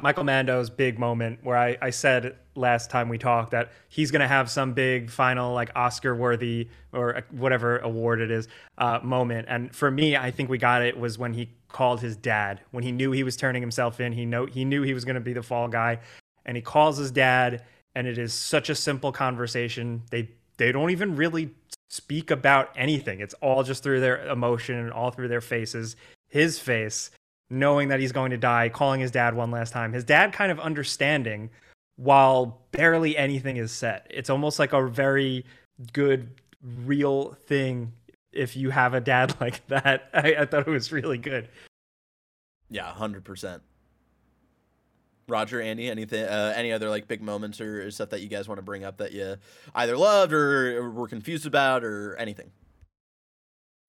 [0.03, 4.20] Michael Mando's big moment where I, I said last time we talked that he's going
[4.20, 8.48] to have some big final like Oscar worthy or uh, whatever award it is
[8.78, 9.46] uh, moment.
[9.48, 12.82] And for me, I think we got it was when he called his dad when
[12.82, 14.12] he knew he was turning himself in.
[14.12, 16.01] He know he knew he was going to be the fall guy,
[16.44, 17.64] and he calls his dad.
[17.94, 20.03] And it is such a simple conversation.
[20.11, 21.51] They they don't even really
[21.88, 23.20] speak about anything.
[23.20, 25.96] It's all just through their emotion and all through their faces.
[26.28, 27.11] His face
[27.51, 29.92] knowing that he's going to die, calling his dad one last time.
[29.92, 31.51] His dad kind of understanding
[31.96, 34.03] while barely anything is said.
[34.09, 35.44] It's almost like a very
[35.92, 36.30] good,
[36.84, 37.92] real thing
[38.32, 40.09] if you have a dad like that.
[40.14, 41.48] I, I thought it was really good.
[42.70, 43.62] Yeah, hundred percent.
[45.28, 48.48] Roger, Andy, anything, uh, any other like big moments or, or stuff that you guys
[48.48, 49.36] want to bring up that you
[49.74, 52.51] either loved or were confused about or anything?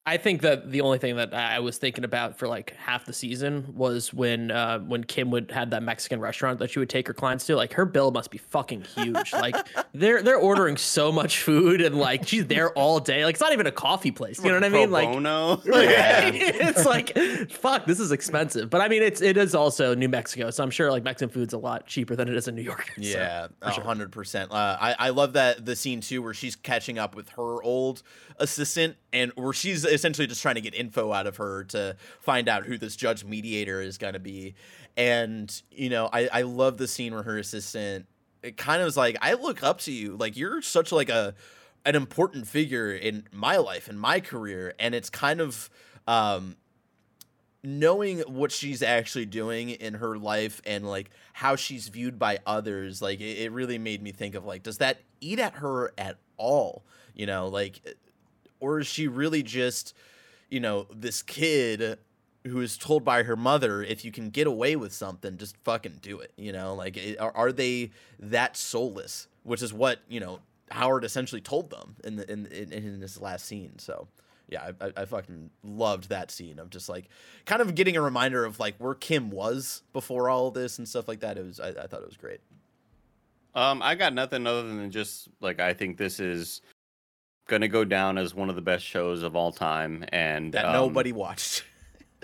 [0.04, 3.14] I think that the only thing that I was thinking about for like half the
[3.14, 7.06] season was when uh, when Kim would had that Mexican restaurant that she would take
[7.08, 7.56] her clients to.
[7.56, 9.32] Like her bill must be fucking huge.
[9.32, 9.56] like
[9.93, 13.24] they're they're ordering so much food and like she's there all day.
[13.26, 14.39] Like it's not even a coffee place.
[14.43, 14.89] You know what I Pro mean?
[14.91, 15.62] Like bono.
[15.66, 17.16] it's like
[17.52, 18.72] fuck, this is expensive.
[18.72, 21.54] But I mean, it's it is also New Mexico, so I'm sure like Mexican food's
[21.54, 22.89] a lot cheaper than it is in New York.
[23.02, 23.84] So, Yeah, for a sure.
[23.84, 24.52] hundred percent.
[24.52, 28.02] Uh, I I love that the scene too where she's catching up with her old
[28.38, 32.47] assistant and where she's essentially just trying to get info out of her to find
[32.47, 34.55] out who this judge mediator is going to be.
[34.97, 38.07] And you know, I I love the scene where her assistant
[38.43, 40.16] it kind of was like, I look up to you.
[40.18, 41.36] Like you're such like a
[41.86, 45.70] an important figure in my life and my career, and it's kind of
[46.07, 46.55] um
[47.64, 53.03] knowing what she's actually doing in her life and like how she's viewed by others
[53.03, 56.18] like it, it really made me think of like does that eat at her at
[56.38, 56.84] all
[57.14, 57.80] you know like
[58.62, 59.93] or is she really just
[60.49, 61.99] you know this kid
[62.47, 65.99] who is told by her mother if you can get away with something just fucking
[66.01, 70.39] do it you know like are, are they that soulless which is what you know
[70.72, 74.07] howard essentially told them in the in in, in this last scene so
[74.51, 77.07] yeah, I, I, fucking loved that scene of just like
[77.45, 81.07] kind of getting a reminder of like where Kim was before all this and stuff
[81.07, 81.38] like that.
[81.38, 82.41] It was I, I thought it was great.
[83.55, 86.62] Um, I got nothing other than just like I think this is
[87.47, 90.73] gonna go down as one of the best shows of all time, and That um,
[90.73, 91.63] nobody watched.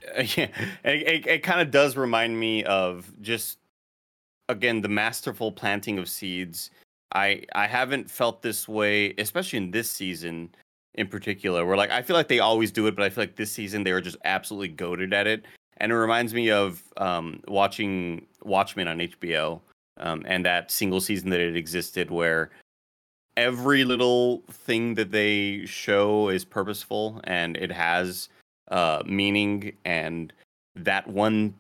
[0.18, 0.48] yeah,
[0.84, 3.58] it, it, it kind of does remind me of just
[4.50, 6.72] again the masterful planting of seeds.
[7.14, 10.50] I I haven't felt this way, especially in this season
[10.96, 13.36] in particular, where like I feel like they always do it, but I feel like
[13.36, 15.46] this season they were just absolutely goaded at it.
[15.78, 19.62] And it reminds me of um, watching Watchmen on HBO
[19.98, 22.50] um, and that single season that it existed where
[23.38, 28.28] every little thing that they show is purposeful and it has
[28.70, 29.72] uh, meaning.
[29.86, 30.34] And
[30.76, 31.54] that one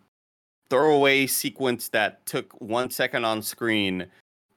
[0.69, 4.07] throwaway sequence that took one second on screen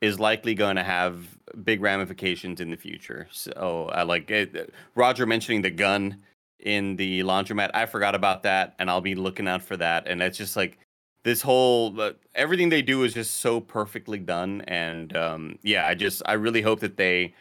[0.00, 3.28] is likely going to have big ramifications in the future.
[3.30, 4.72] So I like it.
[4.94, 6.16] Roger mentioning the gun
[6.60, 7.70] in the laundromat.
[7.74, 10.06] I forgot about that, and I'll be looking out for that.
[10.06, 10.78] And it's just like
[11.22, 15.94] this whole uh, everything they do is just so perfectly done, and um, yeah, I
[15.94, 17.34] just I really hope that they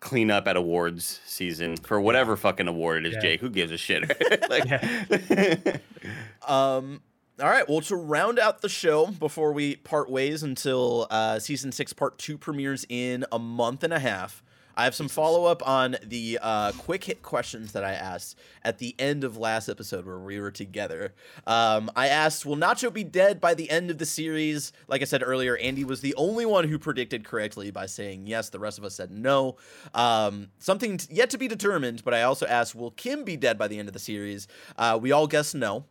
[0.00, 3.14] clean up at awards season for whatever fucking award it is.
[3.14, 3.20] Yeah.
[3.20, 4.02] Jake, who gives a shit?
[4.50, 5.82] like,
[6.48, 7.02] Um,
[7.40, 7.68] all right.
[7.68, 12.18] Well, to round out the show before we part ways until uh, season six, part
[12.18, 14.42] two premieres in a month and a half,
[14.80, 18.78] I have some follow up on the uh, quick hit questions that I asked at
[18.78, 21.12] the end of last episode where we were together.
[21.46, 24.72] Um, I asked, Will Nacho be dead by the end of the series?
[24.88, 28.48] Like I said earlier, Andy was the only one who predicted correctly by saying yes.
[28.48, 29.56] The rest of us said no.
[29.92, 33.58] Um, something t- yet to be determined, but I also asked, Will Kim be dead
[33.58, 34.48] by the end of the series?
[34.78, 35.84] Uh, we all guessed no.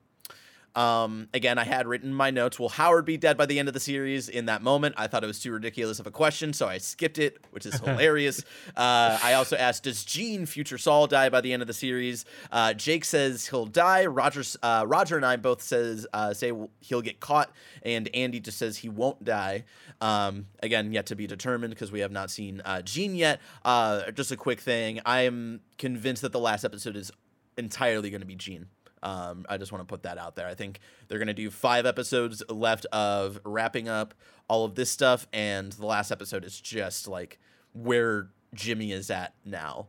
[0.80, 3.68] Um, again, I had written in my notes, will Howard be dead by the end
[3.68, 4.30] of the series?
[4.30, 7.20] In that moment, I thought it was too ridiculous of a question, so I skipped
[7.20, 8.46] it, which is hilarious.
[8.78, 12.24] uh, I also asked, does Gene, future Saul, die by the end of the series?
[12.50, 14.06] Uh, Jake says he'll die.
[14.06, 17.52] Roger, uh, Roger and I both says uh, say he'll get caught,
[17.84, 19.66] and Andy just says he won't die.
[20.00, 23.42] Um, again, yet to be determined because we have not seen uh, Gene yet.
[23.66, 27.12] Uh, just a quick thing, I am convinced that the last episode is
[27.58, 28.68] entirely going to be Gene.
[29.04, 30.48] Um, I just want to put that out there.
[30.48, 34.14] I think they're going to do five episodes left of wrapping up
[34.48, 37.40] all of this stuff, and the last episode is just like
[37.74, 39.88] where Jimmy is at now.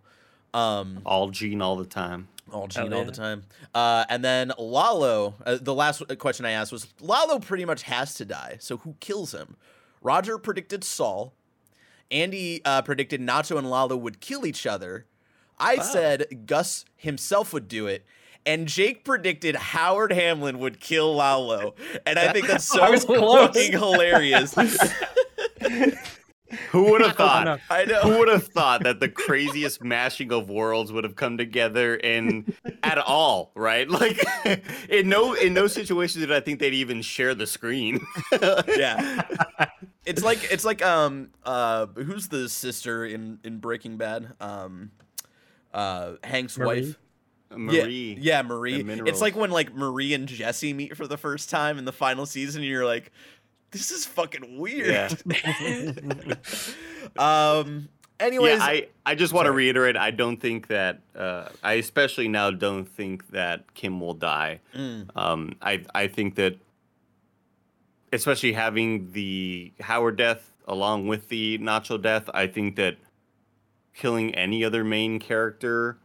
[0.53, 2.29] Um, all Gene all the time.
[2.53, 3.45] all Gene Hell all the time.
[3.75, 8.15] Uh, and then Lalo, uh, the last question I asked was Lalo pretty much has
[8.15, 9.57] to die, so who kills him?
[10.03, 11.33] Roger predicted Saul.
[12.11, 15.07] Andy uh, predicted Nacho and Lalo would kill each other.
[15.59, 18.05] I said Gus himself would do it.
[18.47, 21.75] And Jake predicted Howard Hamlin would kill Lalo.
[22.07, 23.49] And I think that's so I was close.
[23.49, 24.55] fucking hilarious.
[26.71, 27.43] Who would have thought?
[27.43, 27.61] enough.
[27.71, 28.01] I know.
[28.01, 32.53] Who would have thought that the craziest mashing of worlds would have come together in
[32.83, 33.89] at all, right?
[34.01, 34.19] Like
[34.89, 38.01] in no in no situation did I think they'd even share the screen.
[38.67, 39.23] yeah.
[40.05, 44.33] It's like it's like um uh who's the sister in in Breaking Bad?
[44.41, 44.91] Um
[45.73, 46.67] uh Hank's Marie?
[46.87, 46.99] wife.
[47.51, 48.17] Marie.
[48.21, 48.85] Yeah, yeah, Marie.
[49.07, 52.27] It's like when like Marie and Jesse meet for the first time in the final
[52.27, 53.13] season and you're like
[53.71, 55.23] this is fucking weird.
[55.27, 55.93] Yeah.
[57.19, 57.89] um
[58.21, 62.29] anyways, yeah, I, I just want to reiterate I don't think that uh, I especially
[62.29, 64.61] now don't think that Kim will die.
[64.75, 65.17] Mm.
[65.17, 66.57] Um, I I think that
[68.13, 72.97] especially having the Howard death along with the Nacho death, I think that
[73.95, 75.99] killing any other main character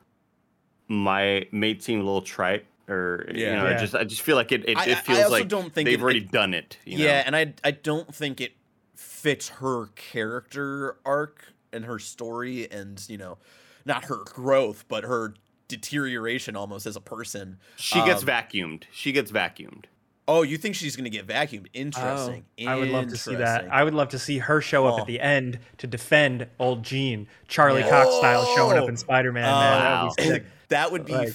[0.87, 3.55] might may seem a little trite or you Yeah.
[3.55, 5.31] know, I just I just feel like it it, I- I- it I feels also
[5.31, 6.77] like don't think they've it- already it- done it.
[6.85, 7.23] You yeah, know?
[7.27, 8.53] and I I don't think it
[8.95, 13.37] fits her character arc and her story and, you know,
[13.85, 15.33] not her growth, but her
[15.67, 17.57] deterioration almost as a person.
[17.75, 18.83] she gets Um, vacuumed.
[18.91, 19.85] She gets vacuumed.
[20.27, 21.67] Oh, you think she's gonna get vacuumed?
[21.73, 22.45] Interesting.
[22.61, 23.67] Oh, I would love to see that.
[23.71, 25.01] I would love to see her show up Oh.
[25.01, 27.89] at the end to defend old Gene, Charlie Yeah.
[27.89, 28.87] Cox style, showing up Oh.
[28.87, 29.43] in Spider Man.
[29.43, 30.45] man, that would be Wow.
[30.65, 30.69] Sick.
[30.69, 31.29] that would be Like-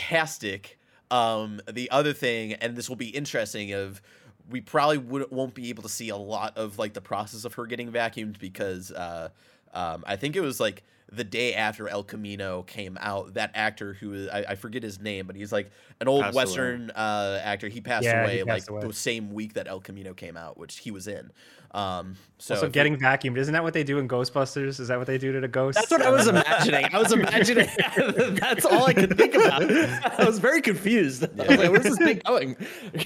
[0.00, 0.78] fantastic.
[1.10, 4.02] Um, the other thing, and this will be interesting, of
[4.50, 7.54] we probably would, won't be able to see a lot of like the process of
[7.54, 9.28] her getting vacuumed because uh,
[9.72, 10.82] um, I think it was like
[11.12, 13.34] the day after El Camino came out.
[13.34, 15.70] That actor who I, I forget his name, but he's like
[16.00, 16.34] an old Passed.
[16.34, 17.68] Western uh, actor.
[17.68, 18.80] He passed Yeah, away he like away.
[18.84, 21.30] the same week that El Camino came out, which he was in.
[21.76, 23.36] Um, so also, if we- getting vacuumed.
[23.36, 24.80] Isn't that what they do in Ghostbusters?
[24.80, 25.80] Is that what they do to the ghosts?
[25.80, 26.86] That's what I was imagining.
[26.92, 27.68] I was imagining.
[28.40, 29.62] that's all I could think about.
[29.70, 31.24] I was very confused.
[31.24, 32.56] I was like, "Where's this thing going?"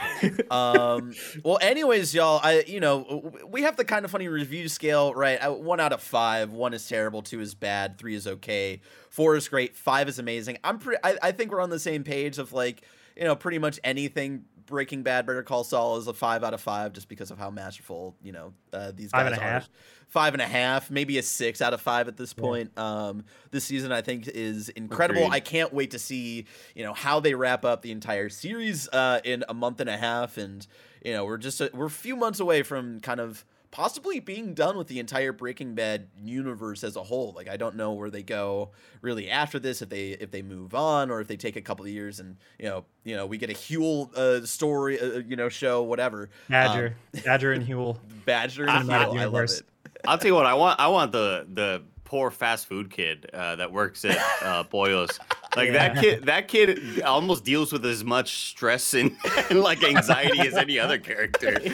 [0.50, 1.12] um
[1.44, 5.38] well anyways y'all i you know we have the kind of funny review scale right
[5.38, 9.36] Uh, one out of five one is terrible two is bad three is okay four
[9.36, 12.38] is great five is amazing i'm pretty I, I think we're on the same page
[12.38, 12.82] of like
[13.16, 16.60] you know pretty much anything breaking bad better call saul is a five out of
[16.60, 19.50] five just because of how masterful you know uh, these Five guys and a are.
[19.50, 19.68] half.
[20.08, 22.76] five and a half maybe a six out of five at this point.
[22.78, 25.22] Um this season i think is incredible.
[25.24, 25.34] Agreed.
[25.36, 29.20] i can't wait to see you know how they wrap up the entire series uh
[29.24, 30.38] in a month and a half.
[30.38, 30.66] And
[31.04, 34.52] you know we're just a, we're a few months away from kind of possibly being
[34.52, 38.10] done with the entire breaking bad universe as a whole like i don't know where
[38.10, 41.54] they go really after this if they if they move on or if they take
[41.56, 45.00] a couple of years and you know you know we get a Huell uh, story
[45.00, 47.96] uh, you know show whatever Badger, Badger and Huell.
[47.96, 49.62] um, badger and Cinematic Huell, I love it.
[50.06, 50.80] I'll tell you what I want.
[50.80, 55.18] I want the the poor fast food kid uh, that works at uh, Pollos.
[55.56, 56.24] Like that kid.
[56.24, 59.16] That kid almost deals with as much stress and,
[59.50, 61.58] and like anxiety as any other character.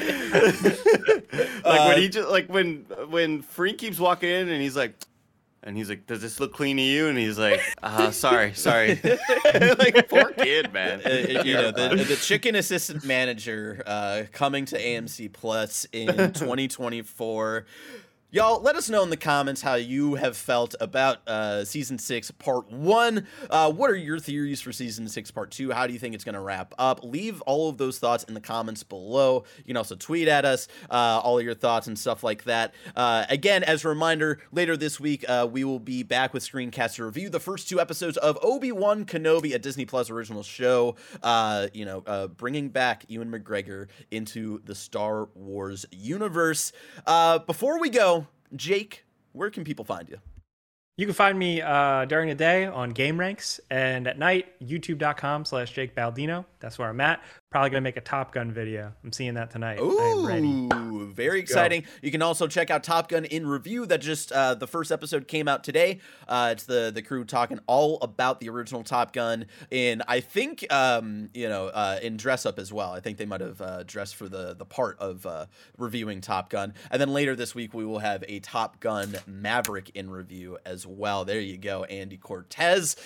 [1.65, 4.95] like when he just like when when Fring keeps walking in and he's like.
[5.63, 9.01] And he's like, "Does this look clean to you?" And he's like, "Uh, sorry, sorry."
[9.55, 11.01] like poor kid, man.
[11.05, 17.67] Uh, you know the, the chicken assistant manager uh, coming to AMC Plus in 2024.
[18.33, 22.29] Y'all, let us know in the comments how you have felt about uh, season six,
[22.33, 23.25] part one.
[23.49, 25.71] Uh, what are your theories for season six, part two?
[25.71, 27.05] How do you think it's going to wrap up?
[27.05, 29.45] Leave all of those thoughts in the comments below.
[29.59, 32.75] You can also tweet at us uh, all your thoughts and stuff like that.
[32.97, 36.97] Uh, again, as a reminder, later this week uh, we will be back with Screencast
[36.97, 40.97] to review the first two episodes of Obi Wan Kenobi, a Disney Plus original show.
[41.23, 46.73] Uh, you know, bringing back Ewan McGregor into the Star Wars universe.
[47.47, 48.26] before we go.
[48.57, 50.19] Jake, where can people find you?
[50.97, 55.73] You can find me uh, during the day on GameRanx, and at night, youtube.com slash
[55.73, 56.47] Jake Baldino.
[56.67, 57.23] That's where I'm at.
[57.49, 58.93] Probably gonna make a Top Gun video.
[59.05, 59.79] I'm seeing that tonight.
[59.81, 61.83] Ooh, very exciting!
[61.83, 61.87] Go.
[62.03, 63.87] You can also check out Top Gun in review.
[63.87, 66.01] That just uh, the first episode came out today.
[66.27, 70.67] Uh, it's the the crew talking all about the original Top Gun in I think
[70.73, 72.91] um, you know uh, in dress up as well.
[72.91, 75.47] I think they might have uh, dressed for the the part of uh,
[75.79, 76.75] reviewing Top Gun.
[76.91, 80.85] And then later this week we will have a Top Gun Maverick in review as
[80.85, 81.25] well.
[81.25, 82.97] There you go, Andy Cortez.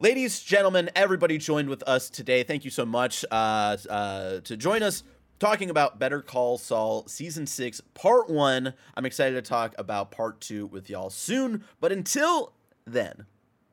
[0.00, 2.42] Ladies, gentlemen, everybody joined with us today.
[2.42, 5.04] Thank you so much uh, uh, to join us
[5.38, 8.74] talking about Better Call Saul Season 6, Part 1.
[8.96, 11.62] I'm excited to talk about Part 2 with y'all soon.
[11.80, 13.26] But until then,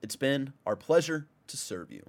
[0.03, 2.03] it's been our pleasure to serve you.